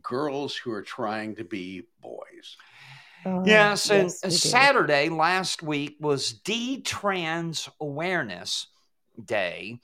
[0.00, 2.56] girls who are trying to be boys.
[3.26, 4.38] Oh, Yes, and yes, we do.
[4.38, 8.68] Saturday last week was D Trans Awareness
[9.24, 9.80] Day,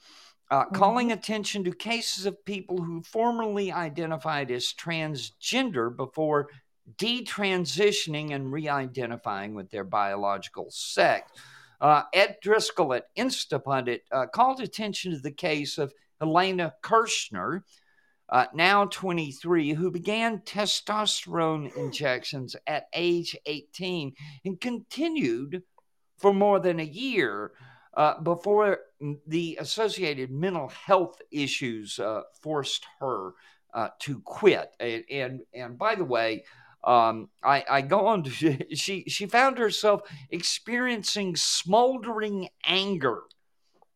[0.49, 1.19] uh, calling Mm-hmm.
[1.19, 6.49] attention to cases of people who formerly identified as transgender before
[6.97, 11.31] detransitioning and re identifying with their biological sex.
[11.79, 17.63] Uh, Ed Driscoll at Instapundit uh, called attention to the case of Helena Kerschner,
[18.29, 24.13] uh, now 23, who began testosterone injections at age 18
[24.45, 25.63] and continued
[26.17, 27.51] for more than a year
[27.95, 28.79] uh, before
[29.27, 33.33] the associated mental health issues uh, forced her
[33.73, 34.69] uh, to quit.
[34.79, 36.43] And, and and by the way,
[36.83, 43.23] um, I, I go on to she she found herself experiencing smoldering anger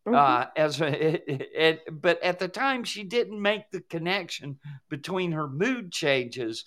[0.06, 0.14] Mhm.
[0.14, 0.86] uh, as a,
[1.66, 6.64] it, but at the time she didn't make the connection between her mood changes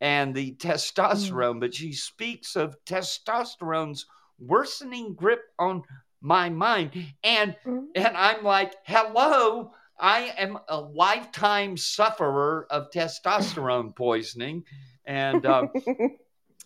[0.00, 4.06] and the testosterone but she speaks of testosterone's
[4.38, 5.82] worsening grip on
[6.20, 6.90] my mind
[7.22, 7.86] and Mhm.
[7.94, 14.64] and i'm like hello i am a lifetime sufferer of testosterone poisoning
[15.06, 15.70] and um,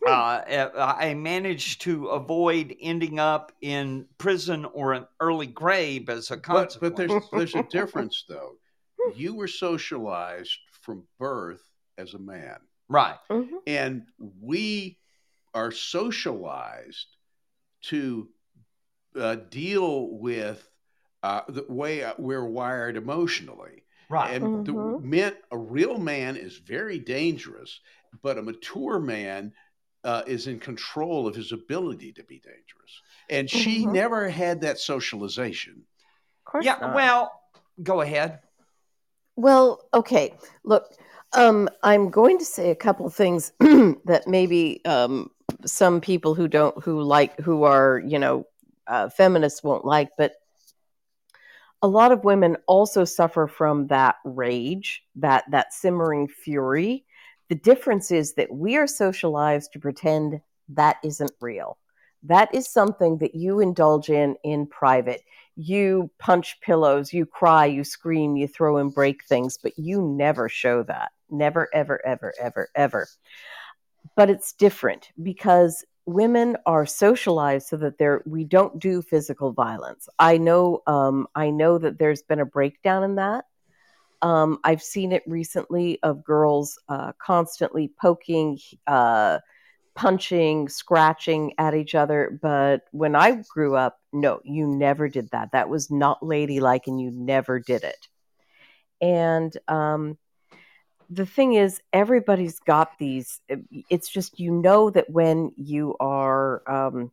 [0.07, 0.43] uh,
[0.77, 6.77] I managed to avoid ending up in prison or an early grave as a consequence.
[6.81, 8.59] but there's there's a difference though.
[9.05, 11.63] You were socialized from birth
[11.99, 13.59] as a man, right, Mhm.
[13.67, 14.03] and
[14.41, 14.99] we
[15.55, 17.17] are socialized
[17.83, 18.29] to
[19.17, 20.69] uh, deal with
[21.23, 23.85] uh, the way we're wired emotionally.
[24.09, 25.03] right, And the Mhm.
[25.03, 27.81] meant a real man is very dangerous,
[28.23, 29.53] but a mature man
[30.05, 33.03] uh, is in control of his ability to be dangerous.
[33.31, 33.93] And she Mhm.
[33.93, 35.85] never had that socialization.
[36.47, 36.95] Of course Yeah, not.
[36.95, 37.43] well,
[37.83, 38.41] go ahead.
[39.37, 40.35] Well, okay.
[40.65, 40.93] Look,
[41.33, 45.31] um, I'm going to say a couple things that maybe um,
[45.65, 48.47] some people who don't, who like, who are, you know,
[48.87, 50.33] uh, feminists won't like, but
[51.83, 57.05] a lot of women also suffer from that rage, that that simmering fury.
[57.49, 61.79] The difference is that we are socialized to pretend that isn't real.
[62.25, 65.23] That is something that you indulge in in private
[65.59, 70.49] you punch pillows, you cry, you scream, you throw and break things, but you never
[70.49, 71.11] show that.
[71.31, 73.09] Never, ever, ever, ever, ever.
[74.17, 80.09] But it's different because women are socialized so that they're we don't do physical violence.
[80.19, 83.45] I know um, I know that there's been a breakdown in that.
[84.23, 89.39] Um, I've seen it recently of girls uh, constantly poking, uh,
[89.95, 92.39] punching, scratching at each other.
[92.41, 95.53] But when I grew up, no, you never did that.
[95.53, 98.09] That was not ladylike, and you never did it.
[99.01, 100.19] And um,
[101.11, 103.41] the thing is, everybody's got these.
[103.89, 107.13] It's just you know that when you are um,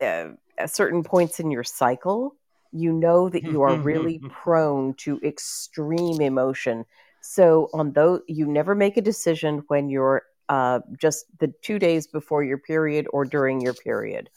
[0.00, 2.36] uh, at certain points in your cycle,
[2.72, 6.84] you know that you are really prone to extreme emotion.
[7.20, 12.06] So on those, you never make a decision when you're uh, just the two days
[12.06, 14.30] before your period or during your period,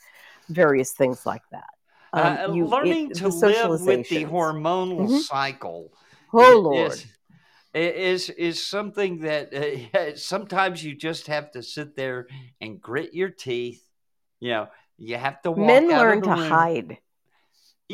[0.50, 1.70] various things like that.
[2.14, 5.20] Um, uh, you- learning the to live with the hormonal Mhm.
[5.22, 5.92] cycle
[6.34, 6.92] Oh Lord,
[7.74, 12.28] is, is is something that uh, sometimes you just have to sit there
[12.60, 13.84] and grit your teeth.
[14.40, 14.68] You know,
[14.98, 16.40] you have to walk men learn to room.
[16.50, 16.98] hide.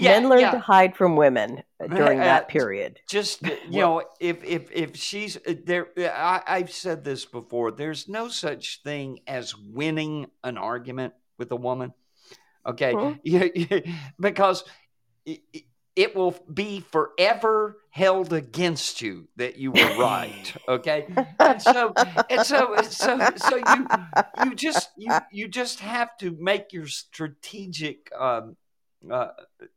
[0.02, 0.52] Yeah, men learn yeah.
[0.52, 3.00] to hide from women during Uh, that period.
[3.10, 7.72] just uh, you know if if if she's uh, there I, i've said this before
[7.72, 11.94] there's no such thing as winning an argument with a woman
[12.66, 13.14] okay Hmm.
[13.24, 13.84] You-
[14.20, 14.64] because
[15.26, 15.64] it, it-
[15.98, 21.08] it will be forever held against you that you were right okay
[21.40, 21.92] and so
[22.30, 23.88] and so so so you
[24.44, 28.56] you just you you just have to make your strategic um
[29.12, 29.28] uh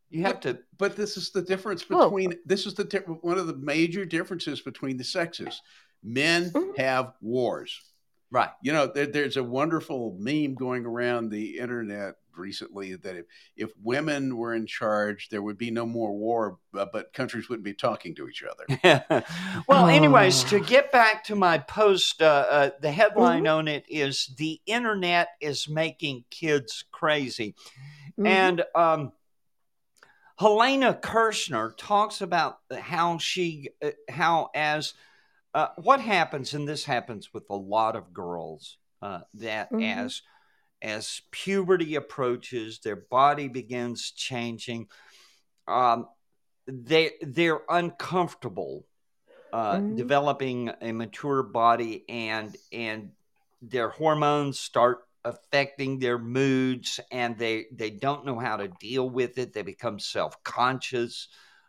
[0.08, 2.04] you have to But this is the difference Oh.
[2.08, 5.60] between this is the di- one of the major differences between the sexes.
[6.02, 6.78] Men Mhm.
[6.78, 7.80] have wars.
[8.32, 13.26] right You know, there, there's a wonderful meme going around the internet recently that if,
[13.56, 17.64] if women were in charge, there would be no more war, but, but countries wouldn't
[17.64, 19.24] be talking to each other.
[19.68, 20.48] well, anyways, Oh.
[20.48, 25.28] to get back to my post, uh, uh, the headline on it is "The Internet
[25.40, 27.54] is Making Kids Crazy,"
[28.18, 28.26] Mhm.
[28.26, 29.12] and um,
[30.38, 34.94] Helena Kerschner talks about how she, uh, how as
[35.52, 40.04] uh, what happens, and this happens with a lot of girls, uh, that Mhm.
[40.06, 40.22] as
[40.82, 44.88] as puberty approaches, their body begins changing.
[45.68, 46.06] Um,
[46.66, 48.86] they they're uncomfortable
[49.52, 49.96] uh, Mhm.
[49.96, 53.10] developing a mature body, and and
[53.60, 59.38] their hormones start affecting their moods, and they they don't know how to deal with
[59.38, 59.52] it.
[59.52, 61.28] They become self conscious.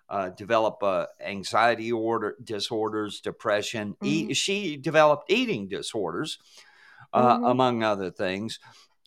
[0.10, 3.96] Uh, develop uh, anxiety order disorders, depression.
[4.04, 6.38] E- she developed eating disorders,
[7.14, 7.52] uh, Mhm.
[7.52, 8.60] among other things.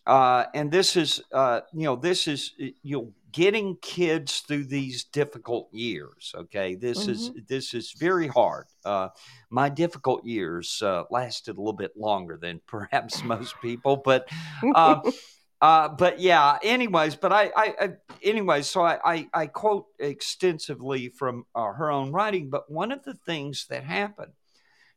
[0.05, 5.03] Uh, and this is, uh, you know, this is you know getting kids through these
[5.03, 6.33] difficult years.
[6.33, 8.65] Okay, this is this is very hard.
[8.85, 9.09] Uh,
[9.49, 14.29] my difficult years uh, lasted a little bit longer than perhaps most people, but
[14.73, 15.01] um,
[15.61, 16.57] uh, but yeah.
[16.63, 17.89] Anyways, but I, I, I
[18.23, 22.49] anyways, so I, I, I quote extensively from uh, her own writing.
[22.49, 24.31] But one of the things that happened,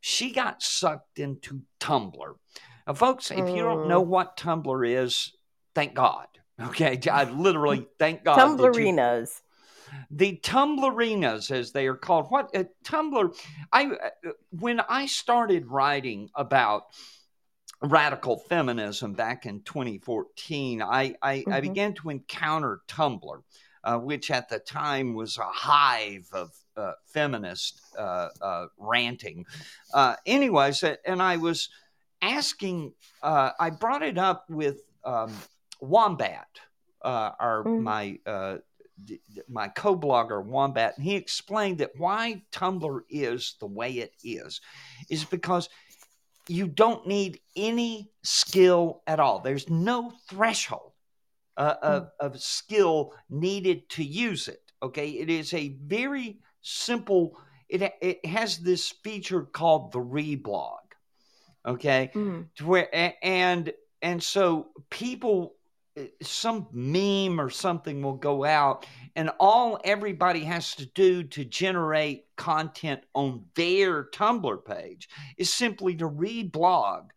[0.01, 2.35] she got sucked into Tumblr.
[2.87, 5.33] Now, folks, if you don't know what Tumblr is,
[5.74, 6.29] thank God.
[6.61, 8.37] Okay, I literally thank God.
[8.37, 9.40] you- Tumblerinas.
[10.11, 12.27] the Tumblerinas, as they are called.
[12.31, 13.35] What uh, Tumblr?
[13.73, 16.85] I uh, when I started writing about
[17.81, 21.62] radical feminism back in 2014, I I, I Mhm.
[21.62, 23.43] began to encounter Tumblr,
[23.85, 29.47] uh, which at the time was a hive of uh, feminist uh, uh, ranting.
[29.95, 31.68] Uh, anyways, and I was
[32.20, 32.93] asking.
[33.22, 35.33] Uh, I brought it up with um,
[35.81, 36.49] Wombat,
[37.03, 37.81] uh, our Mhm.
[37.83, 38.59] my uh,
[39.05, 44.61] d- my co-blogger Wombat, and he explained that why Tumblr is the way it is,
[45.09, 45.68] is because
[46.49, 49.41] you don't need any skill at all.
[49.41, 50.93] There's no threshold
[51.57, 54.62] uh, of, of skill needed to use it.
[54.83, 57.39] Okay, it is a very simple.
[57.68, 60.79] It it has this feature called the reblog.
[61.66, 62.47] Okay, Mm.
[62.57, 62.89] to where
[63.22, 65.58] and and so people
[66.22, 68.86] some meme or something will go out
[69.16, 75.96] and all everybody has to do to generate content on their tumblr page is simply
[75.96, 77.09] to reblog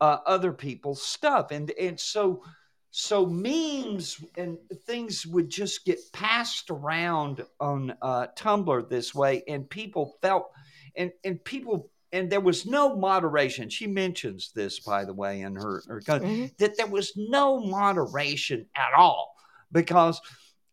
[0.00, 1.50] uh, other people's stuff.
[1.50, 2.42] And and so
[2.90, 9.68] so memes and things would just get passed around on uh, tumblr this way and
[9.68, 10.50] people felt
[10.96, 13.68] and and people and there was no moderation.
[13.68, 16.46] She mentions this, by the way, in her, her Mm-hmm.
[16.58, 19.34] that there was no moderation at all
[19.72, 20.20] because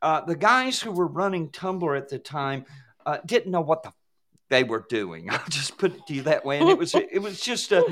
[0.02, 2.66] uh, the guys who were running Tumblr at the time
[3.06, 3.92] uh, didn't know what the
[4.50, 5.30] they were doing.
[5.32, 7.84] I'll just put it to you that way, and it was it was just a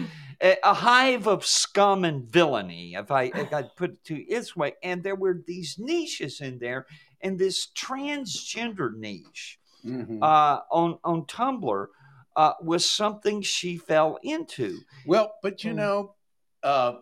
[0.42, 4.56] a a hive of scum and villainy, if I if I put it to its
[4.56, 4.74] way.
[4.84, 6.86] And there were these niches in there,
[7.22, 10.22] and this transgender niche Mhm.
[10.22, 11.88] uh, on on Tumblr
[12.36, 14.80] uh, was something she fell into.
[15.06, 15.76] Well, but you Mm.
[15.76, 16.16] know,
[16.64, 16.94] uh,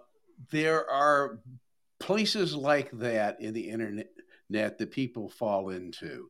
[0.49, 1.39] there are
[1.99, 4.07] places like that in the internet
[4.49, 6.29] that people fall into.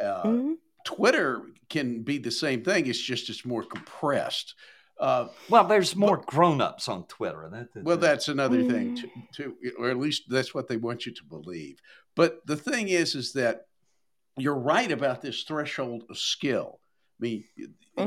[0.00, 0.54] Uh, Mhm.
[0.84, 2.86] Twitter can be the same thing.
[2.86, 4.54] It's just it's more compressed.
[4.98, 7.48] Uh, Well, there's more grown-ups on Twitter.
[7.50, 9.00] That, that- well, that's another thing Mm.
[9.00, 11.78] too, too, or at least that's what they want you to believe.
[12.14, 13.66] But the thing is, is that
[14.36, 16.80] you're right about this threshold of skill.
[17.22, 17.44] I mean,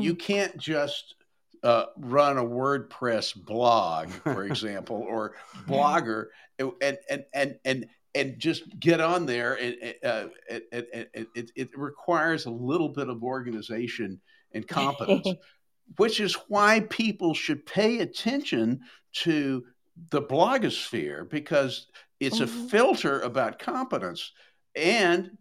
[0.02, 1.16] you can't just
[1.64, 5.36] uh, run a WordPress blog, for example, or
[5.68, 6.26] blogger,
[6.60, 9.56] and and and and and just get on there.
[9.56, 14.22] And uh, it, it, it, it, requires a little bit of organization
[14.54, 15.28] and competence
[15.98, 18.82] which is why people should pay attention
[19.14, 19.64] to
[20.10, 21.88] the blogosphere because
[22.20, 22.70] it's a Mhm.
[22.70, 24.32] filter about competence.
[24.76, 25.38] And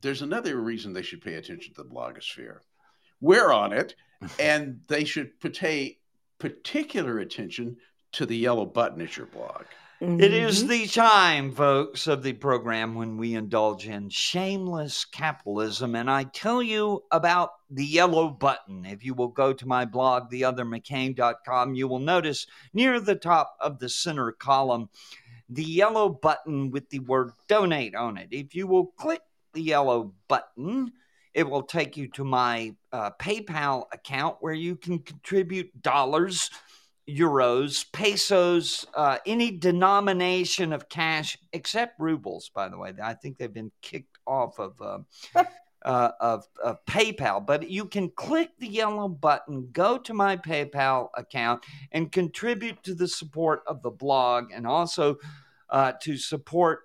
[0.00, 2.60] there's another reason they should pay attention to the blogosphere.
[3.20, 3.94] We're on it,
[4.38, 5.98] and they should pay
[6.38, 7.76] particular attention
[8.12, 9.64] to the yellow button at your blog.
[10.00, 10.68] It is Mhm.
[10.68, 15.94] the time, folks, of the program when we indulge in shameless capitalism.
[15.94, 18.86] And I tell you about the yellow button.
[18.86, 23.78] If you will go to my blog, theothermccain.com, you will notice near the top of
[23.78, 24.88] the center column
[25.50, 28.28] the yellow button with the word donate on it.
[28.30, 29.20] If you will click
[29.52, 30.92] the yellow button,
[31.34, 36.50] it will take you to my uh, PayPal account where you can contribute dollars
[37.08, 42.50] euros, pesos, uh, any denomination of cash except rubles.
[42.54, 44.98] By the way, I think they've been kicked off of uh,
[45.84, 47.44] uh, of, of PayPal.
[47.44, 52.94] But you can click the yellow button, go to my PayPal account, and contribute to
[52.94, 55.16] the support of the blog, and also
[55.70, 56.80] uh, to support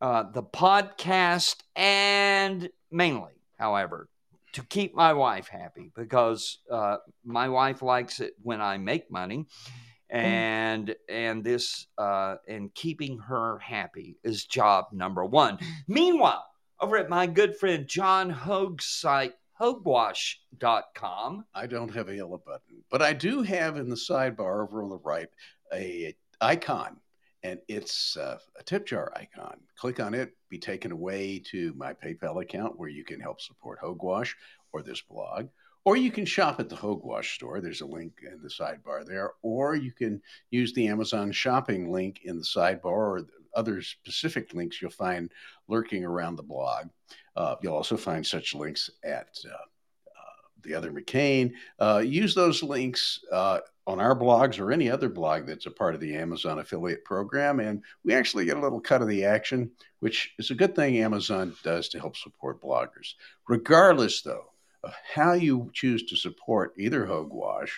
[0.00, 4.08] uh, the podcast, and mainly, however,
[4.52, 9.46] to keep my wife happy because uh, my wife likes it when I make money,
[10.10, 15.58] and and this uh, and keeping her happy is job number one.
[15.86, 16.46] Meanwhile,
[16.80, 22.82] over at my good friend John Hoge's site, hogewash.com, I don't have a yellow button,
[22.90, 25.28] but I do have in the sidebar over on the right
[25.72, 26.96] a icon,
[27.48, 29.58] and it's uh, a tip jar icon.
[29.76, 33.80] Click on it, be taken away to my PayPal account where you can help support
[33.80, 34.34] Hogewash
[34.72, 35.48] or this blog.
[35.84, 37.60] Or you can shop at the Hogewash store.
[37.60, 39.32] There's a link in the sidebar there.
[39.40, 40.20] Or you can
[40.50, 45.32] use the Amazon shopping link in the sidebar or other specific links you'll find
[45.68, 46.88] lurking around the blog.
[47.34, 49.56] Uh, you'll also find such links at uh,
[50.62, 51.52] the other McCain.
[51.78, 55.94] Uh, use those links uh, on our blogs or any other blog that's a part
[55.94, 57.60] of the Amazon affiliate program.
[57.60, 60.98] And we actually get a little cut of the action, which is a good thing
[60.98, 63.14] Amazon does to help support bloggers.
[63.48, 64.52] Regardless, though,
[64.84, 67.70] of how you choose to support either Hogewash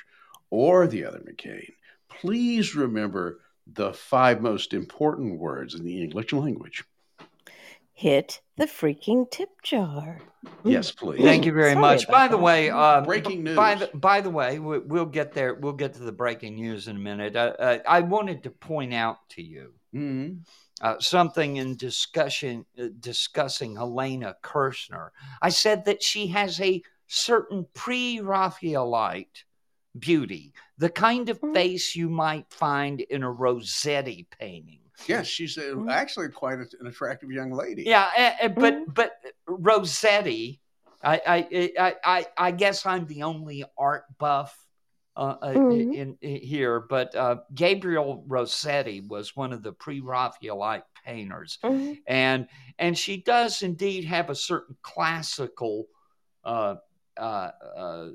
[0.51, 1.73] or the other McCain,
[2.09, 3.41] please remember
[3.73, 6.85] the five most important words in the English language.
[8.01, 10.23] Hit the freaking tip jar.
[10.65, 11.21] Yes, please.
[11.23, 12.09] Thank you very Sorry much.
[12.09, 12.43] By the that.
[12.43, 13.91] way, uh, Breaking b- By news.
[13.93, 15.53] the, by the way, we, we'll get there.
[15.53, 17.37] We'll get to the breaking news in a minute.
[17.37, 20.39] Uh, uh, I wanted to point out to you Mhm.
[20.81, 25.11] uh, something in discussion uh, discussing Helena Kerschner.
[25.43, 29.45] I said that she has a certain pre-Raphaelite
[29.99, 31.53] beauty, the kind of Mm.
[31.53, 34.81] face you might find in a Rossetti painting.
[35.07, 35.91] Yes, she's a, Mhm.
[35.91, 37.83] actually quite a- an attractive young lady.
[37.85, 38.95] Yeah, but Mhm.
[38.95, 39.13] but
[39.47, 40.61] Rossetti,
[41.03, 44.57] I I, I I I guess I'm the only art buff
[45.17, 45.95] uh, uh, Mhm.
[45.95, 51.99] in, in here, but uh, Gabriel Rossetti was one of the pre-Raphaelite painters, Mhm.
[52.07, 52.49] and
[52.79, 55.87] and she does indeed have a certain classical.
[56.45, 56.77] Uh,
[57.19, 58.09] uh, uh,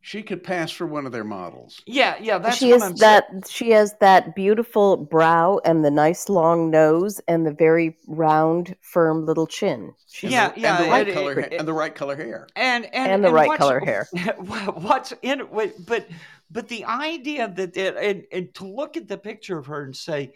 [0.00, 1.80] she could pass for one of their models.
[1.86, 3.22] Yeah, yeah, that's she what I'm saying.
[3.32, 8.76] that she has that beautiful brow and the nice long nose and the very round,
[8.80, 9.92] firm little chin.
[10.08, 12.46] She's Yeah, and, yeah, the right it- color it- and the right color hair.
[12.56, 14.06] and and, And the right what's- color hair.
[14.74, 15.86] What's in it?
[15.86, 16.08] But
[16.50, 19.94] but the idea that it, and, and to look at the picture of her and
[19.94, 20.32] say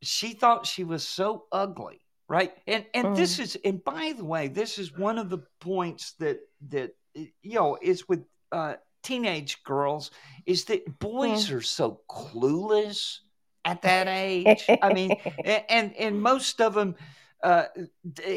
[0.00, 2.52] she thought she was so ugly, right?
[2.66, 3.42] And and this mm.
[3.42, 7.76] is and by the way, this is one of the points that that you know
[7.80, 10.10] is with uh, teenage girls
[10.46, 13.18] is that boys are so clueless
[13.64, 14.64] at that age.
[14.82, 16.94] I mean, and and most of them
[17.42, 17.64] uh,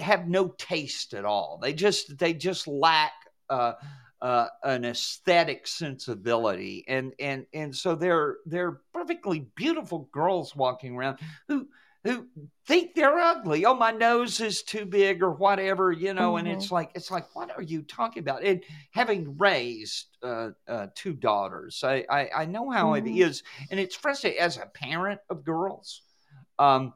[0.01, 1.59] have no taste at all.
[1.61, 3.13] They just they just lack
[3.49, 3.73] uh,
[4.21, 11.19] uh, an aesthetic sensibility, and and and so they're they're perfectly beautiful girls walking around
[11.47, 11.67] who
[12.05, 12.27] who
[12.67, 13.65] think they're ugly.
[13.65, 16.37] Oh, my nose is too big, or whatever, you know.
[16.37, 18.45] And it's like it's like, what are you talking about?
[18.45, 23.17] And having raised uh, uh, two daughters, I, I I know how it Mhm.
[23.19, 26.03] is, and it's frustrating as a parent of girls.
[26.59, 26.93] Um,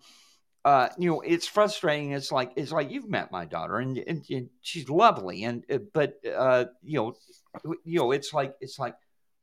[0.66, 2.12] uh, you know, it's frustrating.
[2.12, 5.80] It's like it's like you've met my daughter, and, and, and she's lovely, and uh,
[5.93, 7.16] but uh, you know,
[7.86, 8.95] you know, it's like it's like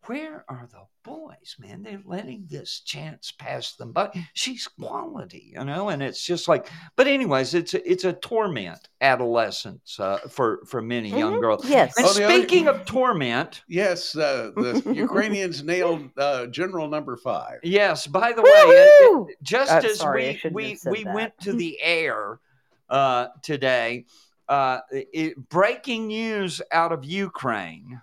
[0.06, 1.82] where are the boys, man?
[1.82, 4.10] They're letting this chance pass them by.
[4.34, 6.68] She's quality, you know, and it's just like.
[6.96, 11.40] But anyways, it's a, it's a torment adolescence uh, for for many young Mhm.
[11.40, 11.68] girls.
[11.68, 11.94] Yes.
[11.96, 17.16] And Oh, the other- speaking of torment, Yes, uh, the Ukrainians nailed uh, General Number
[17.16, 17.58] Five.
[17.62, 18.06] yes.
[18.06, 19.28] By the way, it- Woo-hoo!
[19.42, 21.14] just Uh, as sorry, we we we that.
[21.14, 22.40] went to the air
[22.88, 24.06] uh, today,
[24.48, 28.00] uh, it, breaking news out of Ukraine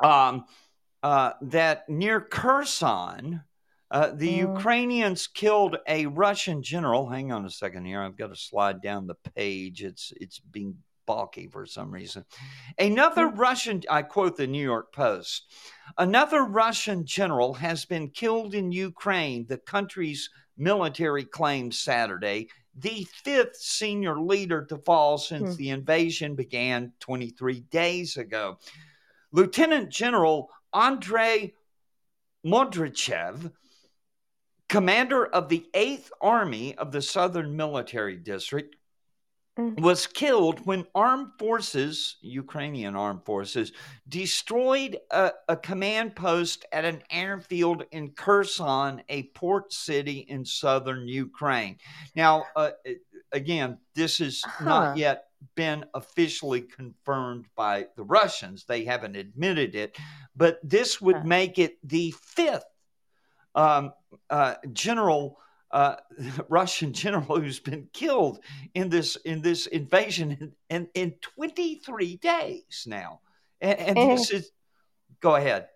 [0.00, 0.44] um,
[1.02, 3.42] uh, that near Kherson,
[3.90, 4.54] uh, the Mm.
[4.56, 7.08] Ukrainians killed a Russian general.
[7.08, 8.02] Hang on a second here.
[8.02, 9.82] I've got to slide down the page.
[9.82, 10.76] It's it's being
[11.06, 12.22] balky for some reason.
[12.78, 15.46] Another Russian, I quote the New York Post.
[15.96, 20.28] Another Russian general has been killed in Ukraine, the country's
[20.58, 25.56] military claimed Saturday, the fifth senior leader to fall since Hmm.
[25.56, 28.58] the invasion began 23 days ago.
[29.32, 31.52] Lieutenant General Andrei
[32.44, 33.52] Mordvichev,
[34.68, 38.74] commander of the 8th Army of the Southern Military District,
[39.58, 39.80] Mm.
[39.80, 43.72] was killed when armed forces, Ukrainian armed forces,
[44.08, 51.08] destroyed a, a command post at an airfield in Kherson, a port city in southern
[51.08, 51.78] Ukraine.
[52.14, 52.70] Now, uh,
[53.32, 54.64] again, this is Huh.
[54.64, 58.64] not yet been officially confirmed by the Russians.
[58.64, 59.96] They haven't admitted it,
[60.36, 62.64] but this would make it the fifth
[63.54, 63.92] um,
[64.30, 65.38] uh, general.
[65.70, 65.96] Uh,
[66.48, 68.40] Russian general who's been killed
[68.72, 73.20] in this in this invasion in, in, in 23 days now,
[73.60, 74.50] and, and this is.
[75.20, 75.66] Go ahead.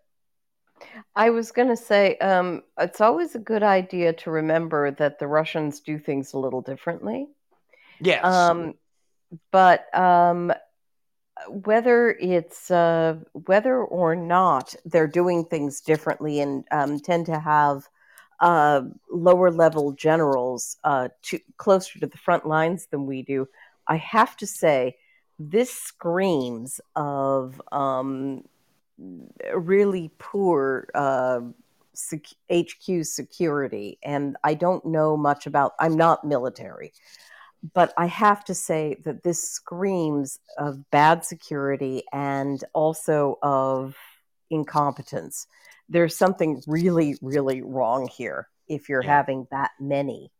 [1.14, 5.26] I was going to say, um, it's always a good idea to remember that the
[5.26, 7.26] Russians do things a little differently.
[8.00, 8.24] Yes.
[8.24, 8.74] Um,
[9.50, 10.52] but um,
[11.48, 17.88] whether it's uh, whether or not they're doing things differently and um, tend to have
[18.40, 23.48] uh, lower level generals uh, to, closer to the front lines than we do,
[23.86, 24.96] I have to say
[25.38, 28.44] this screams of um,
[29.54, 31.40] really poor uh,
[31.94, 33.98] sec- HQ security.
[34.02, 35.72] And I don't know much about.
[35.78, 36.92] I'm not military,
[37.74, 43.96] but I have to say that this screams of bad security and also of
[44.50, 45.46] incompetence.
[45.88, 49.10] There's something really, really wrong here if you're Yeah.
[49.16, 50.30] having that many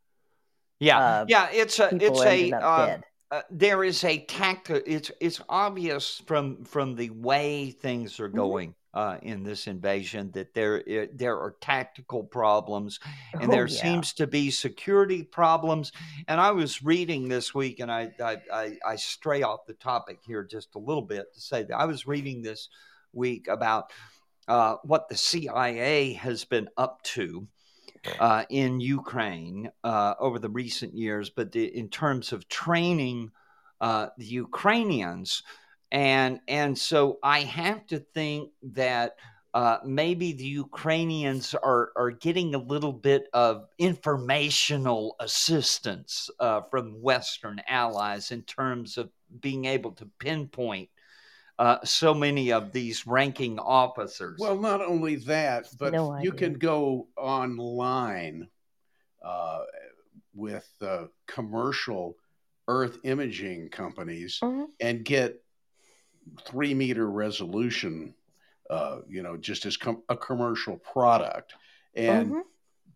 [0.81, 0.99] yeah.
[0.99, 1.49] uh, yeah.
[1.53, 1.95] It's a.
[1.95, 2.53] It's a.
[2.53, 2.99] uh,
[3.31, 4.83] uh, there is a tactic.
[4.87, 8.35] It's it's obvious from from the way things are Mhm.
[8.35, 10.83] going uh, in this invasion that there
[11.15, 13.01] there are tactical problems
[13.33, 13.83] and Oh, there yeah.
[13.83, 15.93] seems to be security problems.
[16.29, 20.21] And I was reading this week, and I, I I I stray off the topic
[20.27, 22.69] here just a little bit to say that I was reading this
[23.13, 23.93] week about
[24.49, 27.47] uh, what the CIA has been up to
[28.19, 33.31] uh, in Ukraine uh, over the recent years, but the, in terms of training
[33.81, 35.43] uh, the Ukrainians,
[35.93, 39.17] and and so I have to think that
[39.55, 47.01] uh, maybe the Ukrainians are are getting a little bit of informational assistance uh, from
[47.03, 50.89] Western allies in terms of being able to pinpoint.
[51.59, 54.39] Uh, so many of these ranking officers.
[54.41, 58.49] Well, not only that, but No you can go online
[59.23, 59.61] uh,
[60.35, 62.17] with uh, commercial
[62.69, 64.69] Earth imaging companies Mhm.
[64.81, 65.43] and get
[66.45, 68.15] three meter resolution,
[68.71, 71.55] uh, you know, just as com- a commercial product,
[71.95, 72.43] and Mhm.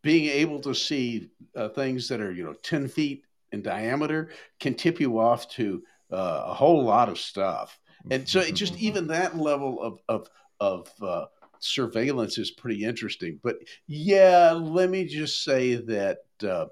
[0.02, 4.74] being able to see uh, things that are you know ten feet in diameter can
[4.74, 7.78] tip you off to uh, a whole lot of stuff.
[8.10, 8.80] And so, it just Mhm.
[8.80, 10.28] even that level of of
[10.60, 11.26] of uh,
[11.58, 13.40] surveillance is pretty interesting.
[13.42, 13.56] But
[13.86, 16.66] yeah, let me just say that uh,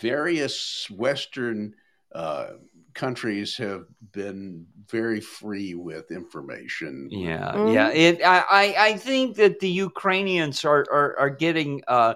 [0.00, 1.74] various Western
[2.14, 2.52] uh,
[2.94, 7.08] countries have been very free with information.
[7.10, 7.74] Yeah, Mhm.
[7.74, 7.88] yeah.
[7.90, 8.20] It.
[8.24, 8.74] I, I.
[8.88, 12.14] I think that the Ukrainians are are, are getting uh,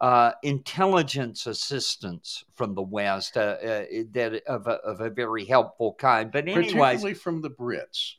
[0.00, 5.94] uh, intelligence assistance from the West uh, uh, that of a, of a very helpful
[5.98, 6.30] kind.
[6.32, 8.14] But anyways, particularly from the Brits.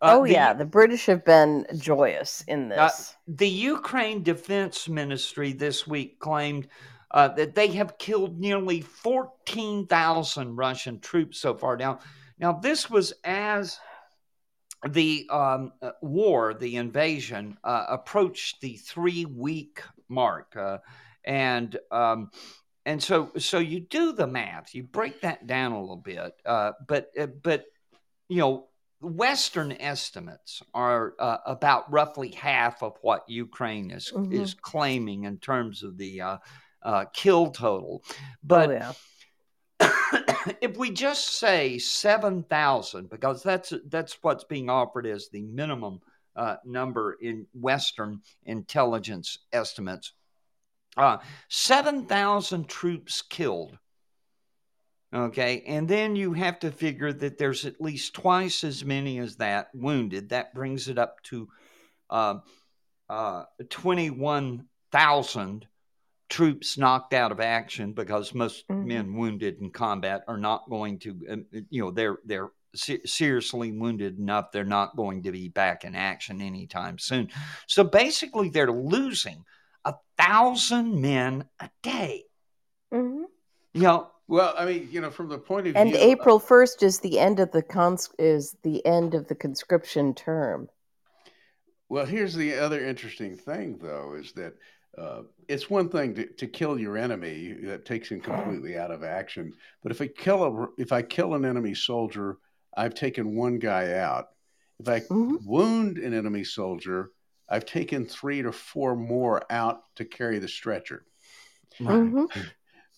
[0.00, 3.16] uh, oh the- yeah, the British have been joyous in Uh, this.
[3.26, 6.68] the Ukraine Defense Ministry this week claimed
[7.14, 11.76] uh, that they have killed nearly 14,000 Russian troops so far.
[11.76, 12.00] Now,
[12.40, 13.78] now this was as
[14.90, 20.78] the um, uh, war, the invasion, uh, approached the three-week mark, uh,
[21.24, 22.30] and um,
[22.84, 26.72] and so so you do the math, you break that down a little bit, uh,
[26.86, 27.64] but uh, but
[28.28, 28.66] you know
[29.00, 34.32] Western estimates are uh, about roughly half of what Ukraine is Mhm.
[34.32, 36.38] is claiming in terms of the uh,
[36.84, 38.04] uh, kill total.
[38.08, 38.92] oh But yeah.
[40.60, 46.00] if we just say seven thousand, because that's that's what's being offered as the minimum
[46.36, 50.12] uh, number in Western intelligence estimates,
[50.96, 51.18] uh,
[51.48, 53.78] seven thousand troops killed.
[55.14, 59.36] Okay, and then you have to figure that there's at least twice as many as
[59.36, 60.30] that wounded.
[60.30, 61.48] That brings it up to
[62.10, 62.38] uh,
[63.08, 65.66] uh, 21,000
[66.34, 68.86] troops knocked out of action because most Mhm.
[68.86, 74.18] men wounded in combat are not going to, um, you know, they're they're seriously wounded
[74.18, 74.50] enough.
[74.50, 77.30] They're not going to be back in action anytime soon.
[77.68, 79.44] So basically, they're losing
[79.84, 82.24] a thousand men a day.
[82.92, 83.26] Mhm.
[83.74, 85.80] You know, Well, I mean, you know, from the point of view.
[85.82, 89.34] And view, April first is the end of the cons is the end of the
[89.34, 90.68] conscription term.
[91.90, 94.54] Well, here's the other interesting thing, though, is that
[94.98, 99.02] uh, it's one thing to, to kill your enemy that takes him completely out of
[99.02, 99.52] action.
[99.82, 102.38] But if I kill a, if I kill an enemy soldier,
[102.76, 104.28] I've taken one guy out.
[104.80, 105.38] If I Mhm.
[105.44, 107.10] wound an enemy soldier,
[107.48, 111.04] I've taken three to four more out to carry the stretcher.
[111.80, 112.28] Mhm.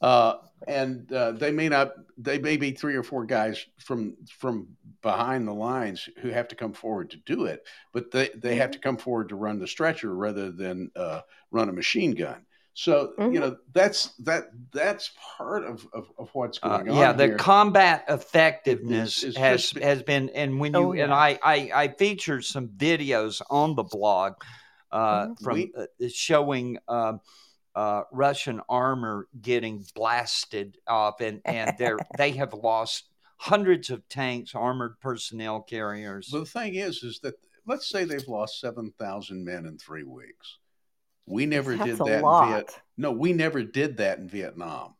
[0.01, 0.35] Uh,
[0.67, 4.69] and uh, they may not they may be three or four guys from from
[5.03, 8.71] behind the lines who have to come forward to do it but they they have
[8.71, 11.21] to come forward to run the stretcher rather than uh,
[11.51, 12.45] run a machine gun
[12.75, 13.41] so you Mhm.
[13.41, 17.37] know that's that that's part of of, of what's Uh, going on yeah, the here.
[17.37, 21.13] combat effectiveness Is- is has just- has been, and when you Oh, and.
[21.13, 24.35] I, I I featured some videos on the blog
[24.91, 25.41] uh, Mhm.
[25.43, 27.21] from We- uh, showing um
[27.77, 34.55] uh, Russian armor getting blasted off, and and they they have lost hundreds of tanks,
[34.55, 36.31] armored personnel carriers.
[36.33, 37.35] Well, the thing is is that
[37.67, 40.59] let's say they've lost 7000 men in 3 weeks
[41.27, 42.23] we never That's did that in.
[42.23, 44.95] Viet- no we never did that in Vietnam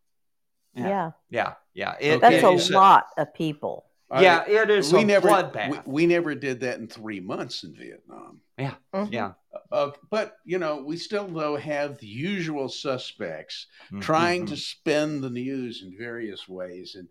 [0.75, 0.89] Yeah.
[0.89, 1.11] Yeah.
[1.31, 3.86] yeah, yeah, it, That's it a is lot of people.
[4.11, 4.49] All yeah, right?
[4.49, 5.85] it is we a never bloodbath.
[5.87, 9.13] we, we never did that in 3 months in Vietnam Mhm.
[9.13, 9.33] yeah,
[9.73, 13.67] Uh, but you know, we still though have the usual suspects
[14.01, 14.59] trying to Mhm.
[14.59, 16.95] spin the news in various ways.
[16.95, 17.09] And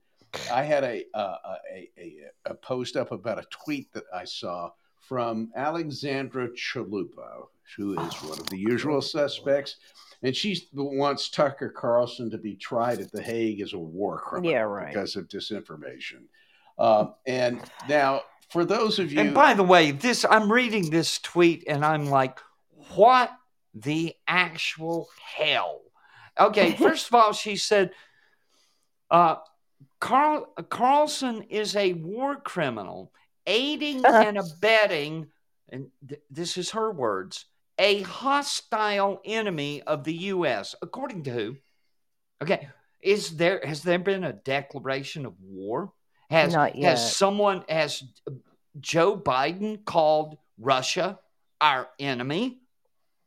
[0.52, 1.38] I had a, uh,
[1.72, 2.16] a, a
[2.46, 4.72] a post up about a tweet that I saw
[5.02, 9.78] from Alexandra Chalupa, who is one of the usual suspects,
[10.24, 14.52] and she wants Tucker Carlson to be tried at the Hague as a war criminal
[14.52, 14.88] Yeah, right.
[14.88, 16.24] because of disinformation.
[16.78, 21.20] Um, and now, for those of you, And by the way, this I'm reading this
[21.20, 22.40] tweet and I'm like,
[22.96, 23.32] what
[23.74, 25.82] the actual hell?
[26.40, 27.92] Okay, first of all, she said,
[29.10, 29.38] uh,
[30.00, 33.12] Carl Carlson is a war criminal,
[33.48, 35.28] aiding and abetting,
[35.70, 37.46] and th- this is her words,
[37.80, 40.76] a hostile enemy of the U.S.
[40.82, 41.56] According to who?
[42.42, 42.68] Okay,
[43.02, 45.94] is there has there been a declaration of war?
[46.30, 46.92] Has Not yet.
[46.98, 48.04] has someone has
[48.80, 51.20] Joe Biden called Russia
[51.62, 52.60] our enemy?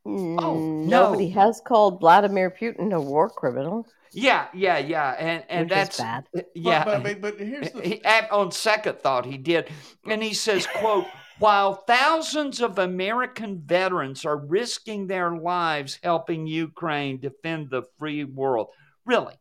[0.05, 1.03] Oh, Mm, no.
[1.03, 5.97] Nobody has called Vladimir Putin a war criminal, Yeah, yeah, yeah, and and which that's
[5.99, 6.25] is bad.
[6.55, 6.85] yeah.
[6.85, 9.69] but, but, but here's the He- at- on second thought, he did,
[10.09, 11.05] and he says, "quote
[11.39, 18.69] While thousands of American veterans are risking their lives helping Ukraine defend the free world,
[19.05, 19.35] really,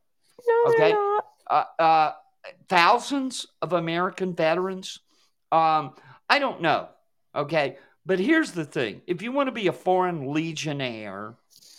[0.47, 0.77] No, Okay.
[0.91, 1.25] they're not.
[1.49, 2.11] uh, uh,
[2.67, 4.99] thousands of American veterans
[5.51, 5.93] Um,
[6.29, 6.89] I don't know.
[7.33, 7.77] Okay.
[8.05, 11.35] But here's the thing if you want to be a foreign legionnaire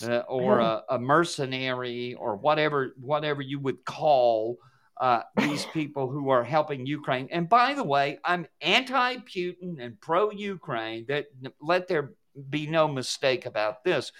[0.06, 4.58] uh, or a, a mercenary or whatever, whatever you would call
[5.00, 7.28] uh, these people who are helping Ukraine.
[7.30, 11.06] And by the way, I'm anti-Putin and pro-Ukraine.
[11.08, 11.26] That
[11.60, 12.12] let there
[12.50, 14.12] be no mistake about this.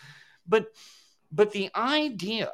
[0.47, 0.69] But
[1.31, 2.53] but the idea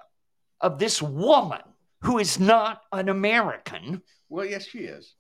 [0.61, 1.61] of this woman
[2.05, 4.03] who is not an American.
[4.29, 5.15] Well, yes, she is.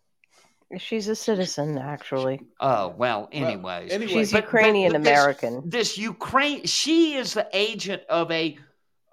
[0.78, 2.40] She's a citizen, actually.
[2.58, 3.28] Oh well.
[3.32, 5.70] Anyways, anyway, She's But- but- Ukrainian but this- American.
[5.70, 8.58] This Ukraine, she is the agent of a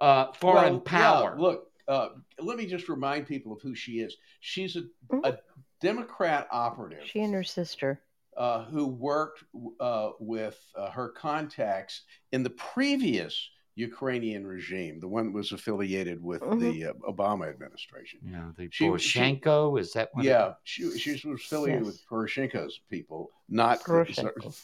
[0.00, 1.34] uh, foreign Well, power.
[1.36, 2.08] yeah, look, uh,
[2.40, 4.16] let me just remind people of who she is.
[4.40, 4.82] She's a,
[5.22, 5.38] a
[5.80, 8.00] Democrat operative She and her sister.
[8.36, 9.44] uh, who worked
[9.78, 12.02] uh, with uh, her contacts
[12.32, 16.60] in the previous Ukrainian regime, the one that was affiliated with Mhm.
[16.60, 18.20] the uh, Obama administration.
[18.22, 20.24] yeah, the She- Poroshenko is that one?
[20.24, 21.86] Yeah, she, she was affiliated Yes.
[21.86, 24.54] with Poroshenko's people, not Poroshenko.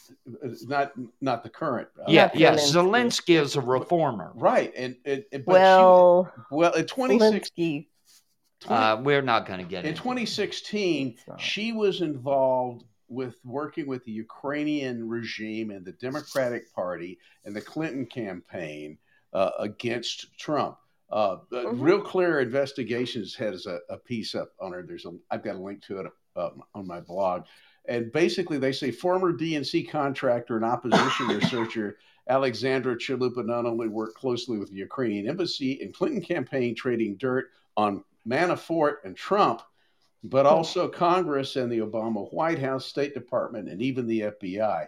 [0.67, 0.91] not
[1.21, 1.87] not the current.
[1.99, 2.53] uh, yeah, Not yeah.
[2.53, 3.35] Zelensky.
[3.35, 4.31] Zelensky is a reformer.
[4.35, 4.71] right.
[4.75, 7.85] And, and, and- but Well, she, well, in 2016,
[8.59, 10.03] 20 Uh, we're not going to get it in into it.
[10.03, 17.55] 2016, she was involved with working with the Ukrainian regime and the Democratic Party and
[17.55, 18.97] the Clinton campaign
[19.33, 20.77] uh, against Trump.
[21.11, 21.81] Uh, uh, Mhm.
[21.81, 24.87] Real Clear Investigations has a, a piece up on it.
[24.87, 27.45] There's a I've got a link to it uh, on my blog,
[27.85, 31.97] and basically they say former DNC contractor and opposition researcher
[32.29, 37.47] Alexandra Chalupa not only worked closely with the Ukrainian embassy and Clinton campaign trading dirt
[37.75, 39.63] on Manafort and Trump,
[40.23, 44.87] but also Congress and the Obama White House, State Department, and even the FBI.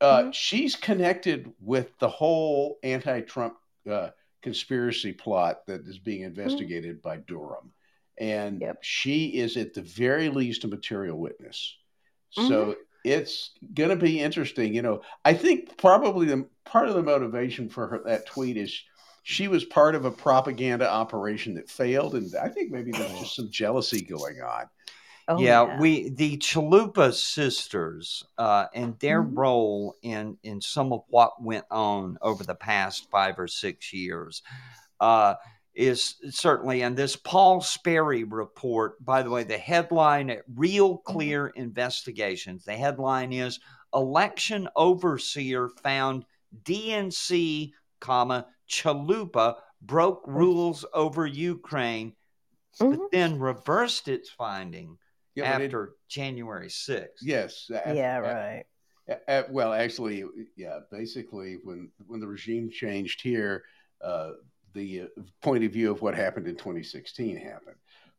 [0.00, 0.34] Uh, Mhm.
[0.34, 3.56] She's connected with the whole anti-Trump
[3.88, 4.10] uh,
[4.42, 7.72] conspiracy plot that is being investigated by Durham,
[8.18, 8.78] and Yep.
[8.82, 11.76] she is at the very least a material witness.
[12.30, 14.74] So it's going to be interesting.
[14.74, 18.82] You know, I think probably the part of the motivation for her that tweet is
[19.24, 23.34] she was part of a propaganda operation that failed, and I think maybe there's just
[23.34, 24.66] some jealousy going on.
[25.26, 29.38] Oh, yeah, we the Chalupa sisters uh, and their Mhm.
[29.38, 34.42] role in in some of what went on over the past five or six years
[35.00, 35.36] uh,
[35.74, 36.82] is certainly.
[36.82, 42.66] And this Paul Sperry report, by the way, the headline at Real Clear Investigations.
[42.66, 43.60] The headline is
[43.94, 46.26] "Election Overseer Found
[46.64, 52.14] DNC, comma Chalupa broke rules over Ukraine."
[52.80, 52.90] Mhm.
[52.98, 54.98] But then reversed its finding
[55.34, 57.22] Yeah, but it- after January 6th.
[57.22, 57.70] yes.
[57.70, 58.64] a- Yeah, right.
[59.08, 60.24] a- a- well, actually,
[60.56, 60.80] yeah.
[60.90, 63.64] Basically, when when the regime changed here,
[64.00, 64.32] uh,
[64.72, 65.06] the uh,
[65.40, 67.76] point of view of what happened in 2016 happened.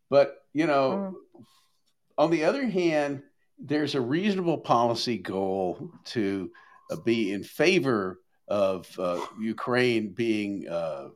[0.10, 1.18] But you know,
[2.18, 3.24] on the other hand,
[3.58, 6.52] there's a reasonable policy goal to
[6.92, 11.10] uh, be in favor of uh, Ukraine being uh,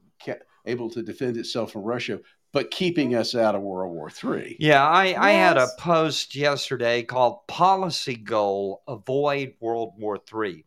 [0.65, 2.19] able to defend itself from Russia,
[2.51, 4.57] but keeping us out of World War III.
[4.59, 10.65] Yeah, I, I had a post yesterday called Policy Goal Avoid World War III.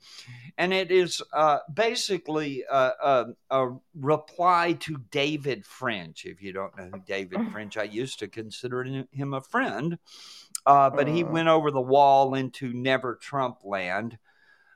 [0.58, 6.24] And it is uh, basically a, a, a reply to David French.
[6.24, 9.98] If you don't know who David French, I used to consider him a friend.
[10.64, 11.28] Uh, but he Uh.
[11.28, 14.18] went over the wall into Never Trump land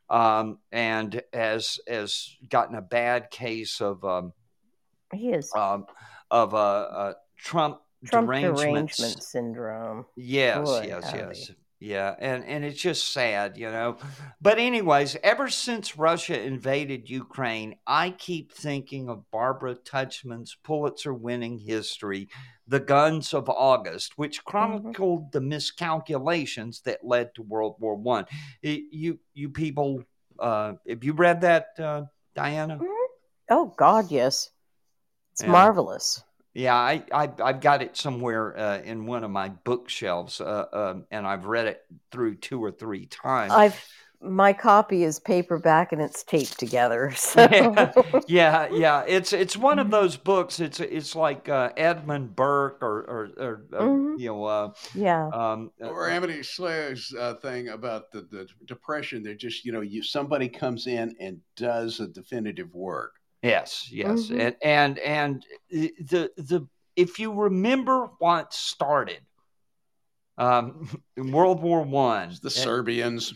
[0.09, 4.05] um, and has, has gotten a bad case of.
[4.05, 4.33] Um,
[5.13, 5.87] He is um,
[6.31, 10.07] of uh, uh, Trump, Trump derangement syndrome.
[10.17, 11.19] Yes, Boy, yes, howdy.
[11.19, 11.51] yes.
[11.79, 13.99] Yeah, and and it's just sad, you know.
[14.41, 22.29] But anyways, ever since Russia invaded Ukraine, I keep thinking of Barbara Tuchman's Pulitzer-winning history,
[22.69, 24.51] "The Guns of August," which Mm-hmm.
[24.51, 28.27] chronicled the miscalculations that led to World War One.
[28.63, 30.03] You you people,
[30.39, 32.03] uh, have you read that, uh,
[32.37, 32.81] Dianna?
[33.51, 34.51] Oh God, yes.
[35.33, 35.53] It's Yeah.
[35.53, 36.23] marvelous.
[36.55, 41.05] Yeah, I, I I've got it somewhere uh, in one of my bookshelves, uh, um,
[41.11, 43.53] and I've read it through two or three times.
[43.53, 43.85] I've
[44.29, 47.13] my copy is paperback and it's taped together.
[47.17, 47.93] So Yeah.
[48.27, 49.87] yeah, yeah, it's it's one Mm-hmm.
[49.87, 50.61] of those books.
[50.61, 54.19] It's it's like uh, Edmund Burke or or, or, or Mhm.
[54.19, 55.33] you know uh, yeah.
[55.33, 59.23] um, uh, Or Amity Shlaes's uh, thing about the, the depression.
[59.23, 63.13] They're just, you know, you somebody comes in and does a definitive work.
[63.43, 64.41] Yes, yes, Mhm.
[64.41, 66.67] and and and the the
[66.97, 69.21] if you remember what started
[70.39, 73.35] um, in World War One, the Serbians.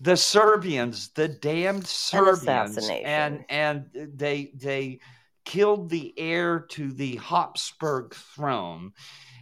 [0.00, 5.00] The Serbians, the damned Serbians, and and they they
[5.44, 8.92] killed the heir to the Habsburg throne,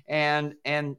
[0.08, 0.96] and and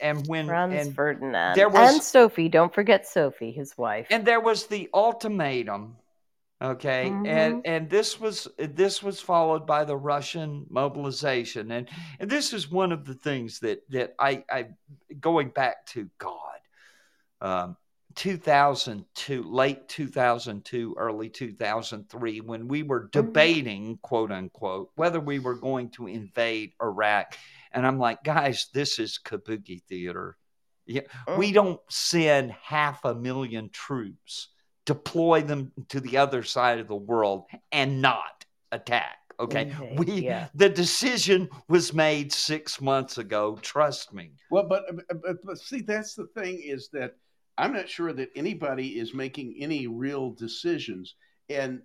[0.00, 1.54] and when Franz and Ferdinand.
[1.56, 2.48] there was- and Sophie.
[2.48, 4.06] Don't forget Sophie, his wife.
[4.10, 5.96] and there was the ultimatum
[6.60, 7.26] okay Mhm.
[7.26, 11.88] and and this was this was followed by the russian mobilization and
[12.20, 14.68] and this is one of the things that that i i
[15.18, 16.60] going back to god
[17.40, 17.76] um
[18.14, 23.20] 2002 late 2002 early 2003 when we were mm-hmm.
[23.20, 27.36] debating quote unquote whether we were going to invade iraq
[27.72, 30.36] and i'm like guys this is kabuki theater
[30.86, 31.02] yeah,
[31.38, 31.52] we oh.
[31.52, 34.48] don't send half a million troops,
[34.84, 39.18] deploy them to the other side of the world, and not attack.
[39.40, 40.48] Okay, we yeah.
[40.54, 43.58] the decision was made six months ago.
[43.62, 44.32] Trust me.
[44.50, 44.84] Well, but,
[45.22, 47.16] but but see, that's the thing is that
[47.58, 51.14] I'm not sure that anybody is making any real decisions.
[51.48, 51.82] And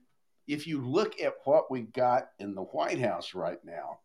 [0.47, 3.99] if you look at what we got in the White House right now,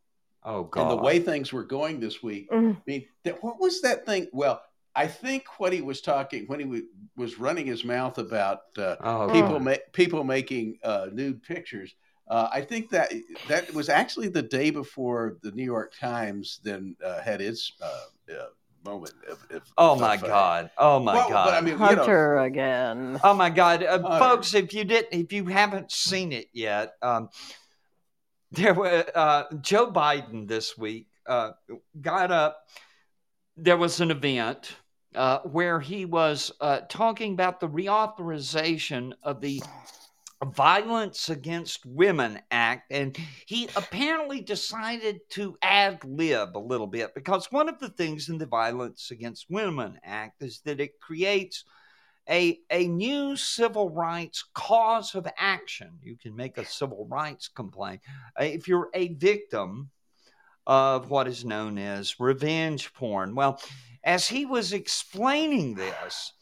[0.44, 2.76] Oh God, and the way things were going this week, Mm.
[2.76, 4.26] I mean, that, what was that thing?
[4.32, 4.60] Well,
[4.94, 8.96] I think what he was talking when he wa- was running his mouth about uh,
[9.00, 9.62] oh people God.
[9.62, 11.94] ma- people making uh, nude pictures.
[12.28, 13.12] Uh, I think that
[13.48, 18.32] that was actually the day before the New York Times then uh, had its uh,
[18.32, 18.46] uh,
[18.84, 19.14] moment.
[19.30, 20.30] Of, of, Oh my fame.
[20.30, 20.70] God!
[20.78, 21.44] Oh my Well, God!
[21.46, 23.20] but I mean, you know, Hunter again.
[23.22, 24.54] Oh my God, uh, folks!
[24.54, 27.28] If you didn't, if you haven't seen it yet, um,
[28.50, 31.52] there were uh, Joe Biden this week uh,
[32.00, 32.58] got up.
[33.56, 34.72] There was an event
[35.14, 39.62] uh, where he was uh, talking about the reauthorization of the
[40.44, 43.16] Violence Against Women Act, and
[43.46, 48.38] he apparently decided to ad lib a little bit because one of the things in
[48.38, 51.64] the Violence Against Women Act is that it creates
[52.28, 55.98] a, a new civil rights cause of action.
[56.02, 58.00] You can make a civil rights complaint.
[58.40, 59.90] Uh, if you're a victim
[60.66, 63.34] of what is known as revenge porn.
[63.34, 63.60] Well,
[64.04, 66.32] as he was explaining this,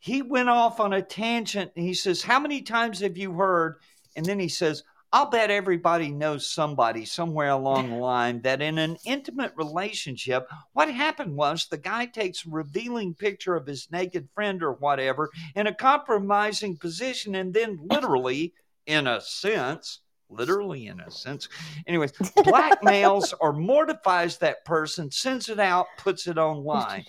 [0.00, 1.72] he went off on a tangent.
[1.76, 3.76] And he says, How many times have you heard?
[4.16, 4.82] And then he says,
[5.12, 10.88] I'll bet everybody knows somebody somewhere along the line that in an intimate relationship, what
[10.88, 15.66] happened was the guy takes a revealing picture of his naked friend or whatever in
[15.66, 18.54] a compromising position and then literally,
[18.86, 20.00] in a sense,
[20.30, 21.48] literally in a sense,
[21.86, 22.12] anyways,
[22.44, 27.04] blackmails or mortifies that person, sends it out, puts it online.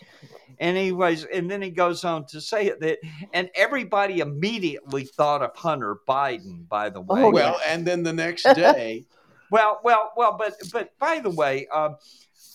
[0.59, 2.99] And anyways, and then he goes on to say it that,
[3.33, 6.67] and everybody immediately thought of Hunter Biden.
[6.67, 9.05] By the way, Oh, well, and then the next day,
[9.49, 11.97] well, well, well, but but by the way, um,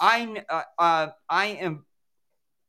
[0.01, 1.85] I'm uh, uh, I am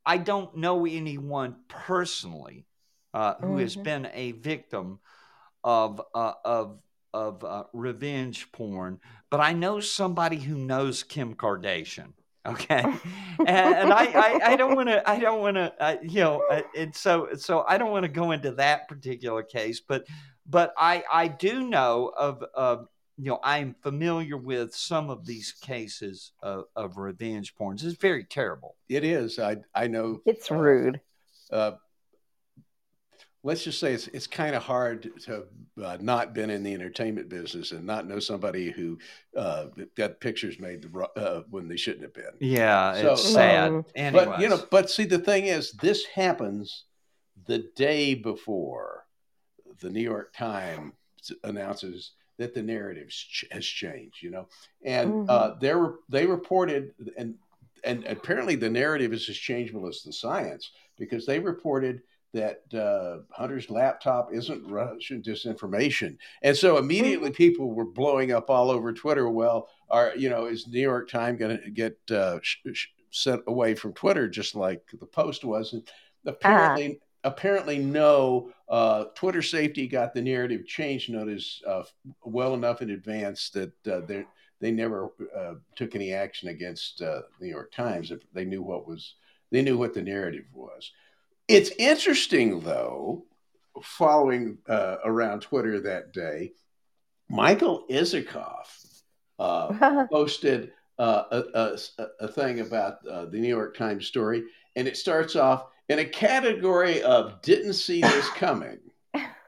[0.05, 2.65] I don't know anyone personally
[3.13, 3.83] uh, who has Mhm.
[3.83, 4.99] been a victim
[5.63, 6.79] of uh, of
[7.17, 8.99] of uh, revenge porn,
[9.29, 12.13] but I know somebody who knows Kim Kardashian.
[12.47, 12.79] Okay,
[13.39, 16.43] and, and I, I I don't want to I don't want to uh, you know
[16.49, 20.07] uh, and so so I don't want to go into that particular case, but
[20.45, 22.87] but I I do know of of
[23.17, 27.83] you know, I'm familiar with some of these cases of, of revenge porns.
[27.83, 28.75] It's very terrible.
[28.87, 29.39] it is.
[29.39, 30.21] I I know.
[30.25, 31.01] It's uh, rude.
[31.51, 31.71] uh,
[33.47, 35.45] let's just say it's it's kind of hard to have
[35.81, 38.99] uh, not been in the entertainment business and not know somebody who
[39.37, 42.33] uh, got pictures made the uh, when they shouldn't have been.
[42.41, 43.85] Yeah, So- it's sad.
[43.95, 44.25] Anyways.
[44.25, 46.83] But you know, but see, the thing is, this happens
[47.45, 49.05] the day before
[49.79, 50.91] the New York Times
[51.45, 54.21] announces that the narrative ch- has changed.
[54.21, 54.47] You know,
[54.83, 57.35] and uh, they were they reported and
[57.85, 62.01] and apparently the narrative is as changeable as the science because they reported
[62.33, 68.69] that uh, Hunter's laptop isn't Russian disinformation, and so immediately people were blowing up all
[68.69, 69.29] over Twitter.
[69.29, 73.41] Well, are you know is New York Times going to get uh, sh- sh- sent
[73.47, 75.73] away from Twitter just like the Post was?
[75.73, 75.87] And
[76.25, 78.51] apparently, apparently no.
[78.69, 81.83] Uh, Twitter safety got the narrative change notice uh,
[82.23, 84.25] well enough in advance that uh, they
[84.59, 88.87] they never uh, took any action against uh, New York Times if they knew what
[88.87, 89.15] was
[89.51, 90.91] they knew what the narrative was.
[91.47, 93.25] It's interesting though,
[93.81, 96.53] following uh, around Twitter that day,
[97.29, 99.01] Michael Isikoff
[99.39, 104.43] uh, posted uh, a, a, a thing about uh, the New York Times story,
[104.75, 108.79] and it starts off in a category of "didn't see this coming."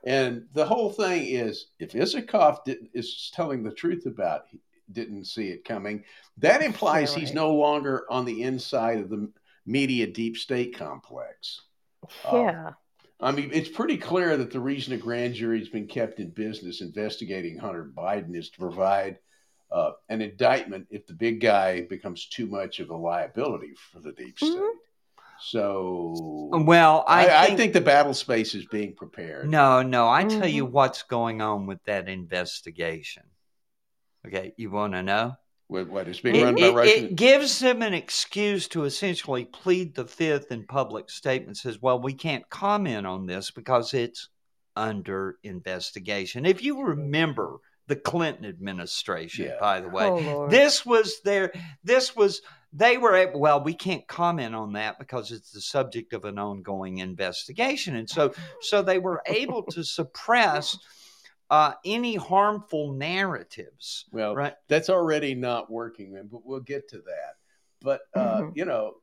[0.05, 2.59] And the whole thing is, if Isikoff
[2.93, 4.61] is telling the truth about he
[4.93, 6.05] didn't see it coming,
[6.37, 9.29] that implies Yeah, he's no longer on the inside of the
[9.65, 11.61] media deep state complex.
[12.25, 12.71] Um, yeah.
[13.21, 16.29] I mean, it's pretty clear that the reason a grand jury has been kept in
[16.29, 19.19] business investigating Hunter Biden is to provide
[19.71, 24.13] uh, an indictment if the big guy becomes too much of a liability for the
[24.13, 24.51] deep state.
[24.51, 24.71] Mhm.
[25.41, 29.49] So Well, I, I, I think, think the battle space is being prepared.
[29.49, 30.07] no, no.
[30.09, 30.71] I tell you Mhm.
[30.71, 33.23] what's going on with that investigation.
[34.25, 35.35] Okay, you want to know?
[35.69, 37.05] What, what is being It, run by it- Russian?
[37.05, 41.61] it gives them an excuse to essentially plead the fifth in public statements.
[41.61, 44.29] Says, "Well, we can't comment on this because it's
[44.75, 49.59] under investigation." If you remember the Clinton administration, Yeah.
[49.59, 51.53] by the way, Oh, this was their.
[51.83, 52.41] This was
[52.73, 53.39] they were able.
[53.39, 58.09] Well, we can't comment on that because it's the subject of an ongoing investigation, and
[58.09, 60.75] so so they were able to suppress
[61.49, 64.05] uh, any harmful narratives.
[64.11, 64.53] well, Right.
[64.67, 67.35] that's already not working, man, but we'll get to that.
[67.81, 68.55] But uh, Mhm.
[68.55, 68.95] you know,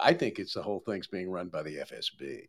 [0.00, 2.48] I think it's the whole thing's being run by the FSB.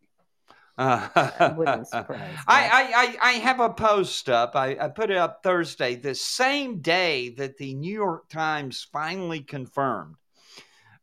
[0.78, 2.36] Uh, wouldn't surprise.
[2.46, 4.56] I, I, I, I have a post up.
[4.56, 9.40] I, I put it up Thursday, the same day that the New York Times finally
[9.40, 10.16] confirmed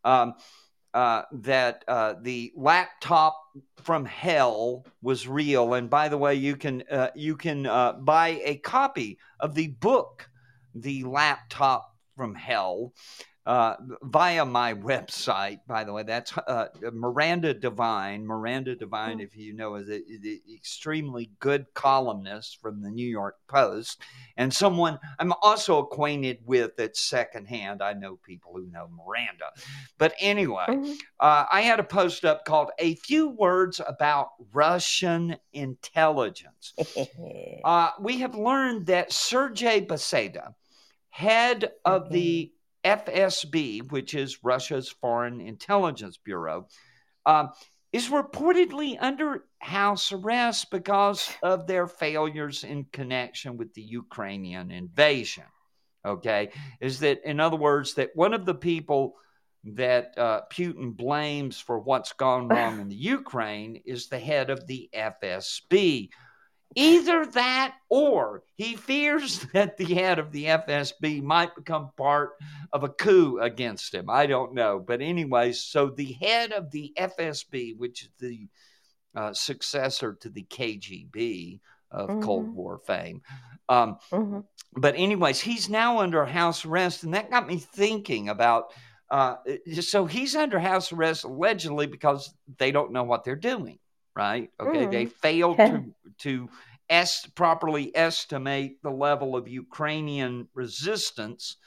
[0.04, 0.34] um,
[0.94, 3.38] uh, that uh, the laptop
[3.82, 5.74] from hell was real.
[5.74, 9.68] And by the way, you can uh, you can uh, buy a copy of the
[9.68, 10.30] book,
[10.76, 12.94] The Laptop from Hell.
[13.48, 18.26] Uh, via my website, by the way, that's uh, Miranda Devine.
[18.28, 23.38] Miranda Devine, if you know, is a, the extremely good columnist from the New York
[23.48, 24.02] Post,
[24.36, 27.82] and someone I'm also acquainted with at secondhand.
[27.82, 29.54] I know people who know Miranda,
[29.98, 30.98] but anyway, Mhm.
[31.22, 36.74] uh, I had a post up called "A Few Words About Russian Intelligence."
[37.64, 40.54] Uh, we have learned that Sergei Beseda,
[41.10, 42.52] head of the
[42.88, 46.68] FSB, which is Russia's Foreign Intelligence Bureau,
[47.26, 47.50] um,
[47.92, 55.44] is reportedly under house arrest because of their failures in connection with the Ukrainian invasion.
[56.06, 59.16] Okay, is that in other words that one of the people
[59.64, 64.66] that uh, Putin blames for what's gone wrong in the Ukraine is the head of
[64.68, 66.10] the FSB.
[66.76, 72.32] Either that or he fears that the head of the FSB might become part
[72.74, 74.10] of a coup against him.
[74.10, 74.80] I don't know.
[74.80, 78.48] But, anyways, so the head of the FSB, which is the
[79.16, 81.60] uh, successor to the KGB
[81.90, 82.54] of Cold Mhm.
[82.54, 83.22] War fame,
[83.70, 84.44] um, Mhm.
[84.76, 88.74] but anyways, he's now under house arrest, and that got me thinking about.
[89.10, 89.38] Uh,
[89.82, 93.80] so he's under house arrest allegedly because they don't know what they're doing,
[94.18, 94.50] right?
[94.60, 96.50] Okay, they failed to to
[96.90, 101.58] est- properly estimate the level of Ukrainian resistance,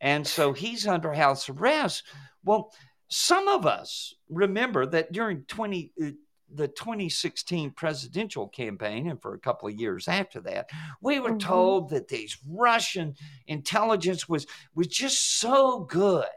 [0.00, 2.02] and so he's under house arrest.
[2.44, 2.72] Well,
[3.08, 5.92] some of us remember that during twenty.
[6.00, 6.10] Uh,
[6.56, 10.68] the 2016 presidential campaign, and for a couple of years after that,
[11.00, 11.40] we were Mhm.
[11.40, 13.16] told that these Russian
[13.48, 16.28] intelligence was was just so good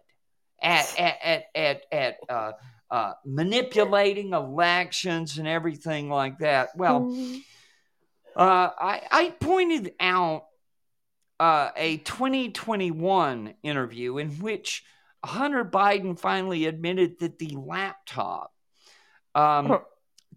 [0.60, 2.52] at at at at, at uh,
[2.90, 6.70] uh, manipulating elections and everything like that.
[6.76, 7.42] Well, Mhm.
[8.36, 10.46] uh, I, I pointed out
[11.40, 14.84] uh, a 2021 interview in which
[15.24, 18.54] Hunter Biden finally admitted that the laptop
[19.36, 19.80] um,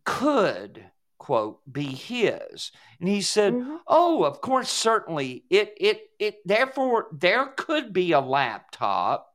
[0.04, 0.84] could
[1.18, 3.80] quote be his, and he said, Mhm.
[3.86, 5.44] "Oh, of course, certainly.
[5.50, 6.40] It it it.
[6.44, 9.29] Therefore, there could be a laptop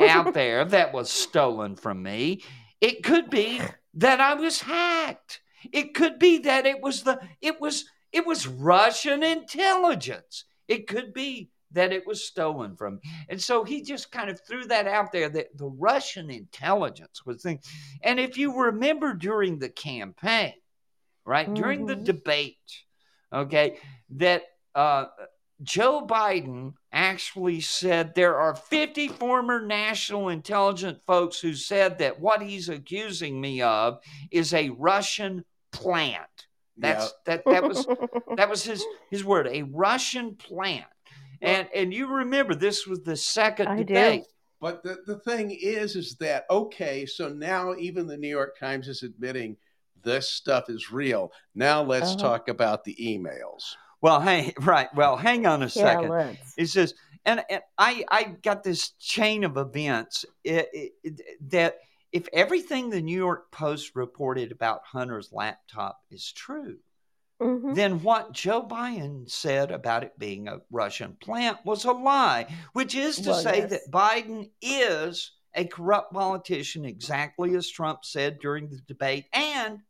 [0.00, 2.42] out there that was stolen from me.
[2.80, 3.60] It could be
[3.94, 5.40] that I was hacked.
[5.72, 10.44] It could be that it was the it was it was Russian intelligence.
[10.68, 13.00] It could be that it was stolen from me.
[13.28, 17.42] And so he just kind of threw that out there that the Russian intelligence was
[17.42, 17.60] thing.
[18.02, 20.54] And if you remember during the campaign,
[21.26, 22.04] right, during the Mhm.
[22.04, 22.84] debate,
[23.32, 23.78] okay,
[24.10, 24.44] that
[24.74, 25.06] uh
[25.62, 32.42] Joe Biden actually said there are 50 former national intelligence folks who said that what
[32.42, 33.98] he's accusing me of
[34.30, 36.26] is a Russian plant.
[36.76, 37.86] That's that that was
[38.36, 40.86] that was his his word, a Russian plant.
[41.42, 43.84] And and you remember this was the second I do.
[43.84, 44.24] debate.
[44.60, 47.06] But the, the thing is, is that okay?
[47.06, 49.56] So now even the New York Times is admitting
[50.02, 51.32] this stuff is real.
[51.54, 52.22] Now let's Uh-huh.
[52.28, 53.62] talk about the emails.
[54.00, 54.88] Well, hey, right.
[54.94, 56.36] Well, hang on a second.
[56.56, 56.94] It says,
[57.24, 61.78] and, and I I got this chain of events it, it, it- that
[62.10, 66.78] if everything the New York Post reported about Hunter's laptop is true,
[67.40, 67.74] Mhm.
[67.76, 72.94] then what Joe Biden said about it being a Russian plant was a lie, which
[72.96, 73.70] is to Well, say yes.
[73.70, 79.26] that Biden is a corrupt politician, exactly as Trump said during the debate.
[79.32, 79.80] And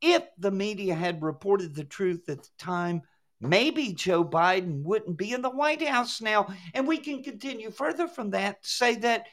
[0.00, 3.02] if the media had reported the truth at the time,
[3.42, 6.54] maybe Joe Biden wouldn't be in the White House now.
[6.72, 9.26] And we can continue further from that to say that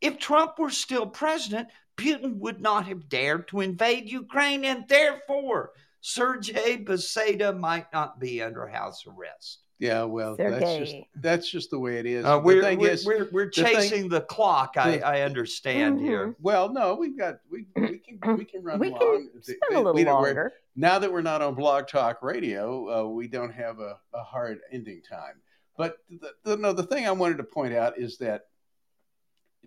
[0.00, 5.72] if Trump were still president, Putin would not have dared to invade Ukraine, and therefore
[6.00, 9.65] Sergei Beseda might not be under house arrest.
[9.78, 12.24] Yeah, well, that's just that's just the way it is.
[12.24, 16.00] Uh, we're, we're, is, we're, we're the thing- chasing the clock, I, the- I understand
[16.00, 16.34] here.
[16.40, 19.28] well, no, we've got we we can we can run we along.
[19.32, 20.54] can spend a little We longer.
[20.76, 24.60] now that we're not on Blog Talk Radio, uh, we don't have a, a hard
[24.72, 25.34] ending time.
[25.76, 28.46] But the, the, no, the thing I wanted to point out is that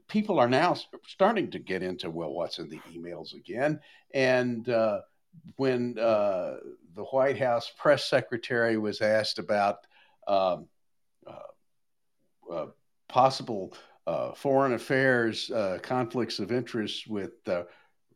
[0.08, 3.80] people are now starting to get into well, what's in the emails again,
[4.16, 5.02] and uh,
[5.58, 6.56] when uh,
[6.96, 9.86] the White House press secretary was asked about
[10.30, 10.68] um,
[11.28, 12.66] uh, uh,
[13.08, 13.74] possible
[14.08, 17.64] uh, foreign affairs uh, conflicts of interest with uh,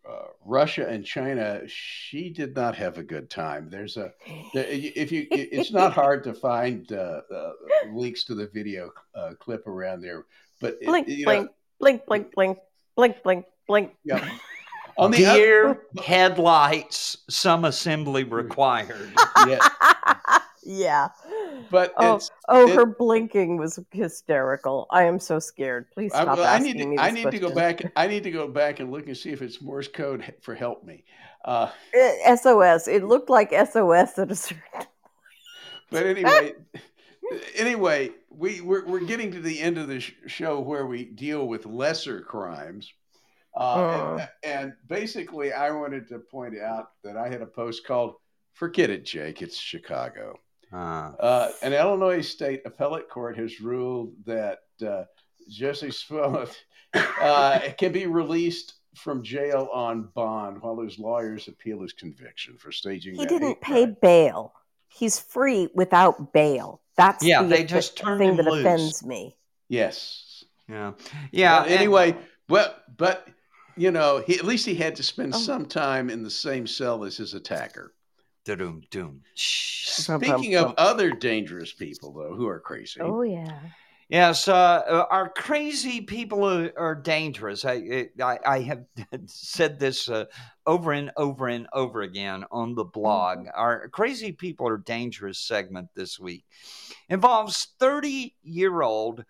[0.10, 3.70] uh, Russia and China, she did not have a good time.
[3.70, 4.12] There's a
[4.54, 7.52] if you it's not hard to find uh, uh,
[7.92, 10.26] links to the video uh, clip around there,
[10.60, 11.48] but it- blink, know,
[11.80, 12.58] blink, blink, blink, blink,
[12.96, 13.92] blink, blink, blink.
[14.04, 14.38] yeah.
[14.98, 19.12] On the oth- Deer headlights, some assembly required.
[19.48, 19.58] yeah,
[20.66, 21.10] yeah.
[21.70, 24.88] but Oh, oh, it- her blinking was hysterical.
[24.92, 25.90] I am so scared.
[25.92, 27.82] Please I, stop well, I asking need me to, this I need to go back.
[27.96, 30.84] I need to go back and look and see if it's Morse code for help
[30.84, 31.04] me.
[31.46, 32.88] Uh, Eh, SOS.
[32.88, 34.64] It looked like SOS at a certain.
[35.92, 36.54] but anyway,
[37.56, 41.48] anyway, we we're, we're getting to the end of the sh- show where we deal
[41.48, 42.92] with lesser crimes.
[43.56, 48.16] Uh, and, and basically, I wanted to point out that I had a post called
[48.54, 49.42] "Forget It, Jake.
[49.42, 50.40] It's Chicago."
[50.74, 55.04] Uh, Uh, an Illinois state appellate court has ruled that uh,
[55.52, 56.56] Jussie Smollett
[56.94, 62.72] uh, can be released from jail on bond while his lawyers appeal his conviction for
[62.72, 63.16] staging.
[63.16, 63.98] He didn't pay crime.
[64.02, 64.54] bail.
[64.88, 66.82] He's free without bail.
[66.96, 68.60] That's Yeah, the they just turned thing him that loose.
[68.62, 69.36] offends me.
[69.70, 70.44] Yes.
[70.70, 70.94] yeah.
[71.32, 71.62] Yeah.
[71.62, 72.16] But and- anyway,
[72.50, 73.28] well, but
[73.76, 75.40] you know, he, at least he had to spend Oh.
[75.40, 77.94] some time in the same cell as his attacker.
[78.46, 79.22] Doom, doom.
[79.36, 80.08] Shh.
[80.08, 83.00] Bum, bum, Speaking of other dangerous people, though, who are crazy.
[83.00, 83.60] Oh yeah.
[84.10, 87.66] Yes, uh, uh, our crazy people are, are dangerous.
[87.66, 88.84] I, I I have
[89.26, 90.26] said this uh,
[90.68, 93.48] over and over and over again on the blog.
[93.56, 96.46] Our crazy people are dangerous segment this week
[97.10, 99.24] involves 30 year old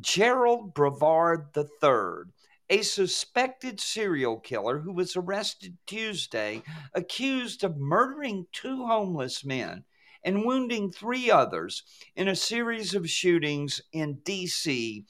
[0.00, 2.32] Gerald Brevard III,
[2.70, 6.62] a suspected serial killer who was arrested Tuesday,
[6.94, 9.84] accused of murdering two homeless men
[10.24, 11.82] and wounding three others
[12.16, 15.04] in a series of shootings in D.C.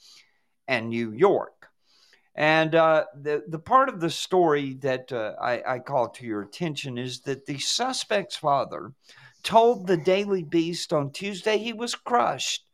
[0.67, 1.69] and New York.
[2.35, 6.41] And uh, the the part of the story that uh, I, I call to your
[6.41, 8.91] attention is that the suspect's father
[9.41, 12.64] told the Daily Beast on Tuesday he was crushed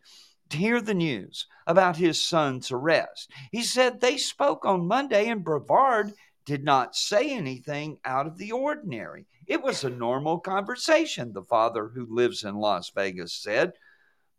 [0.52, 3.32] to hear the news about his son's arrest.
[3.52, 6.14] He said they spoke on Monday and Brevard
[6.46, 9.26] did not say anything out of the ordinary.
[9.48, 13.74] It was a normal conversation, the father who lives in Las Vegas said.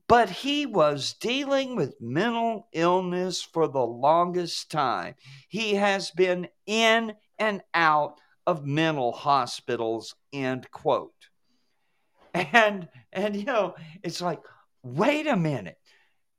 [0.08, 5.14] But he was dealing with mental illness for the longest time.
[5.48, 11.12] He has been in and out of mental hospitals, end quote.
[12.34, 14.40] And and you know, it's like,
[14.82, 15.78] wait a minute.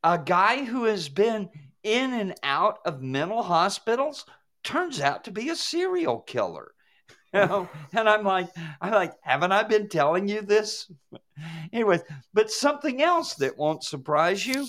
[0.04, 1.50] A guy who has been
[1.84, 4.26] in and out of mental hospitals
[4.64, 6.74] turns out to be a serial killer.
[7.34, 8.50] You know, and I'm like,
[8.80, 10.92] I'm like, haven't I been telling you this?
[11.74, 12.02] Anyways,
[12.32, 14.68] but something else that won't surprise you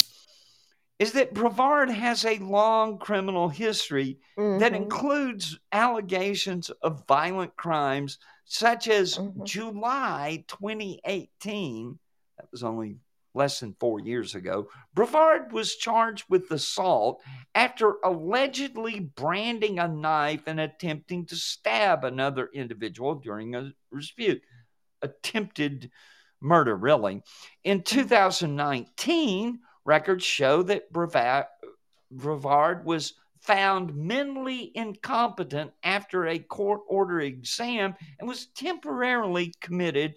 [0.98, 4.76] is that Brevard has a long criminal history that Mhm.
[4.76, 9.44] includes allegations of violent crimes such as Mhm.
[9.44, 11.98] July 2018.
[12.38, 12.96] That was only
[13.35, 14.69] less than four years ago.
[14.94, 17.23] Brevard was charged with assault
[17.55, 24.43] after allegedly branding a knife and attempting to stab another individual during a dispute.
[25.02, 25.90] Attempted
[26.40, 27.23] murder, really.
[27.65, 31.47] In 2019, records show that Brevard,
[32.85, 40.15] was found mentally incompetent after a court order exam and was temporarily committed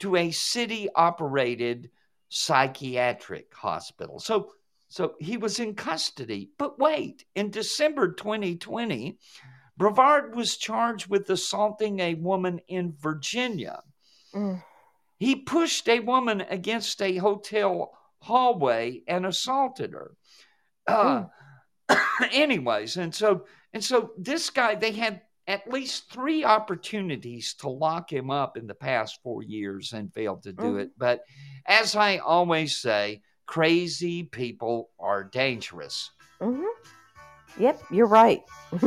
[0.00, 1.90] to a city operated
[2.34, 4.18] psychiatric hospital.
[4.18, 4.50] So
[4.88, 6.50] so he was in custody.
[6.58, 9.18] But wait, in December 2020,
[9.76, 13.82] Brevard was charged with assaulting a woman in Virginia.
[14.34, 14.62] Mm.
[15.18, 20.16] He pushed a woman against a hotel hallway and assaulted her.
[20.86, 21.24] Uh,
[22.32, 28.12] anyways, and so and so this guy, they had at least three opportunities to lock
[28.12, 30.80] him up in the past four years and failed to do Mhm.
[30.80, 30.90] it.
[30.96, 31.24] But
[31.66, 36.10] as I always say, crazy people are dangerous.
[36.40, 36.66] Mhm.
[37.58, 38.42] Yep, you're right.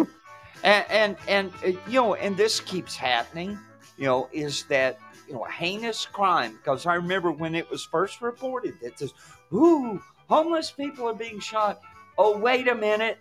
[0.63, 3.57] and and, and uh, you know, and this keeps happening.
[3.97, 6.53] You know, is that you know a heinous crime?
[6.57, 9.13] Because I remember when it was first reported that this,
[9.53, 11.81] ooh, homeless people are being shot.
[12.17, 13.19] Oh, wait a minute.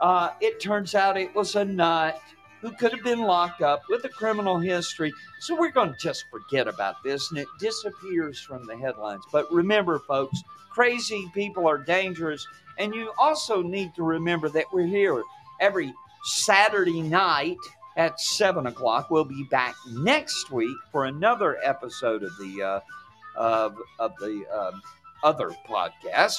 [0.00, 2.20] Uh, it turns out it was a nut
[2.60, 5.12] who could have been locked up with a criminal history.
[5.40, 9.24] So we're going to just forget about this and it disappears from the headlines.
[9.32, 12.46] But remember, folks, crazy people are dangerous.
[12.78, 15.22] And you also need to remember that we're here
[15.60, 15.92] every
[16.24, 17.56] Saturday night
[17.96, 19.10] at 7 o'clock.
[19.10, 22.80] We'll be back next week for another episode of the, uh,
[23.36, 24.82] of, of the um,
[25.22, 26.36] other podcast.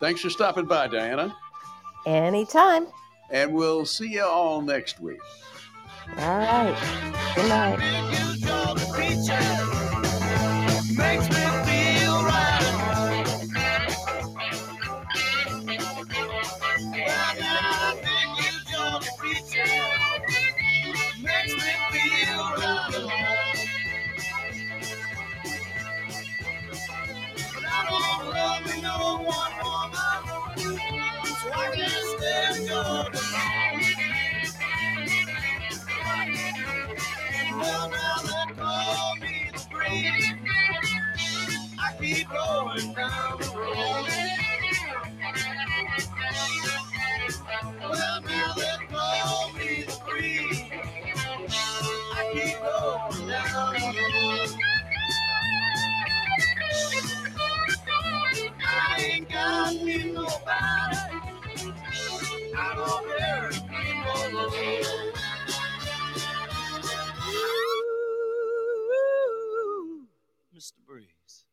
[0.00, 1.34] Thanks for stopping by, Dianna.
[2.06, 2.86] Anytime.
[3.30, 5.20] And we'll see you all next week.
[6.18, 6.74] All right.
[7.34, 7.98] Good night.
[70.54, 70.72] Mr.
[70.86, 71.44] Breeze.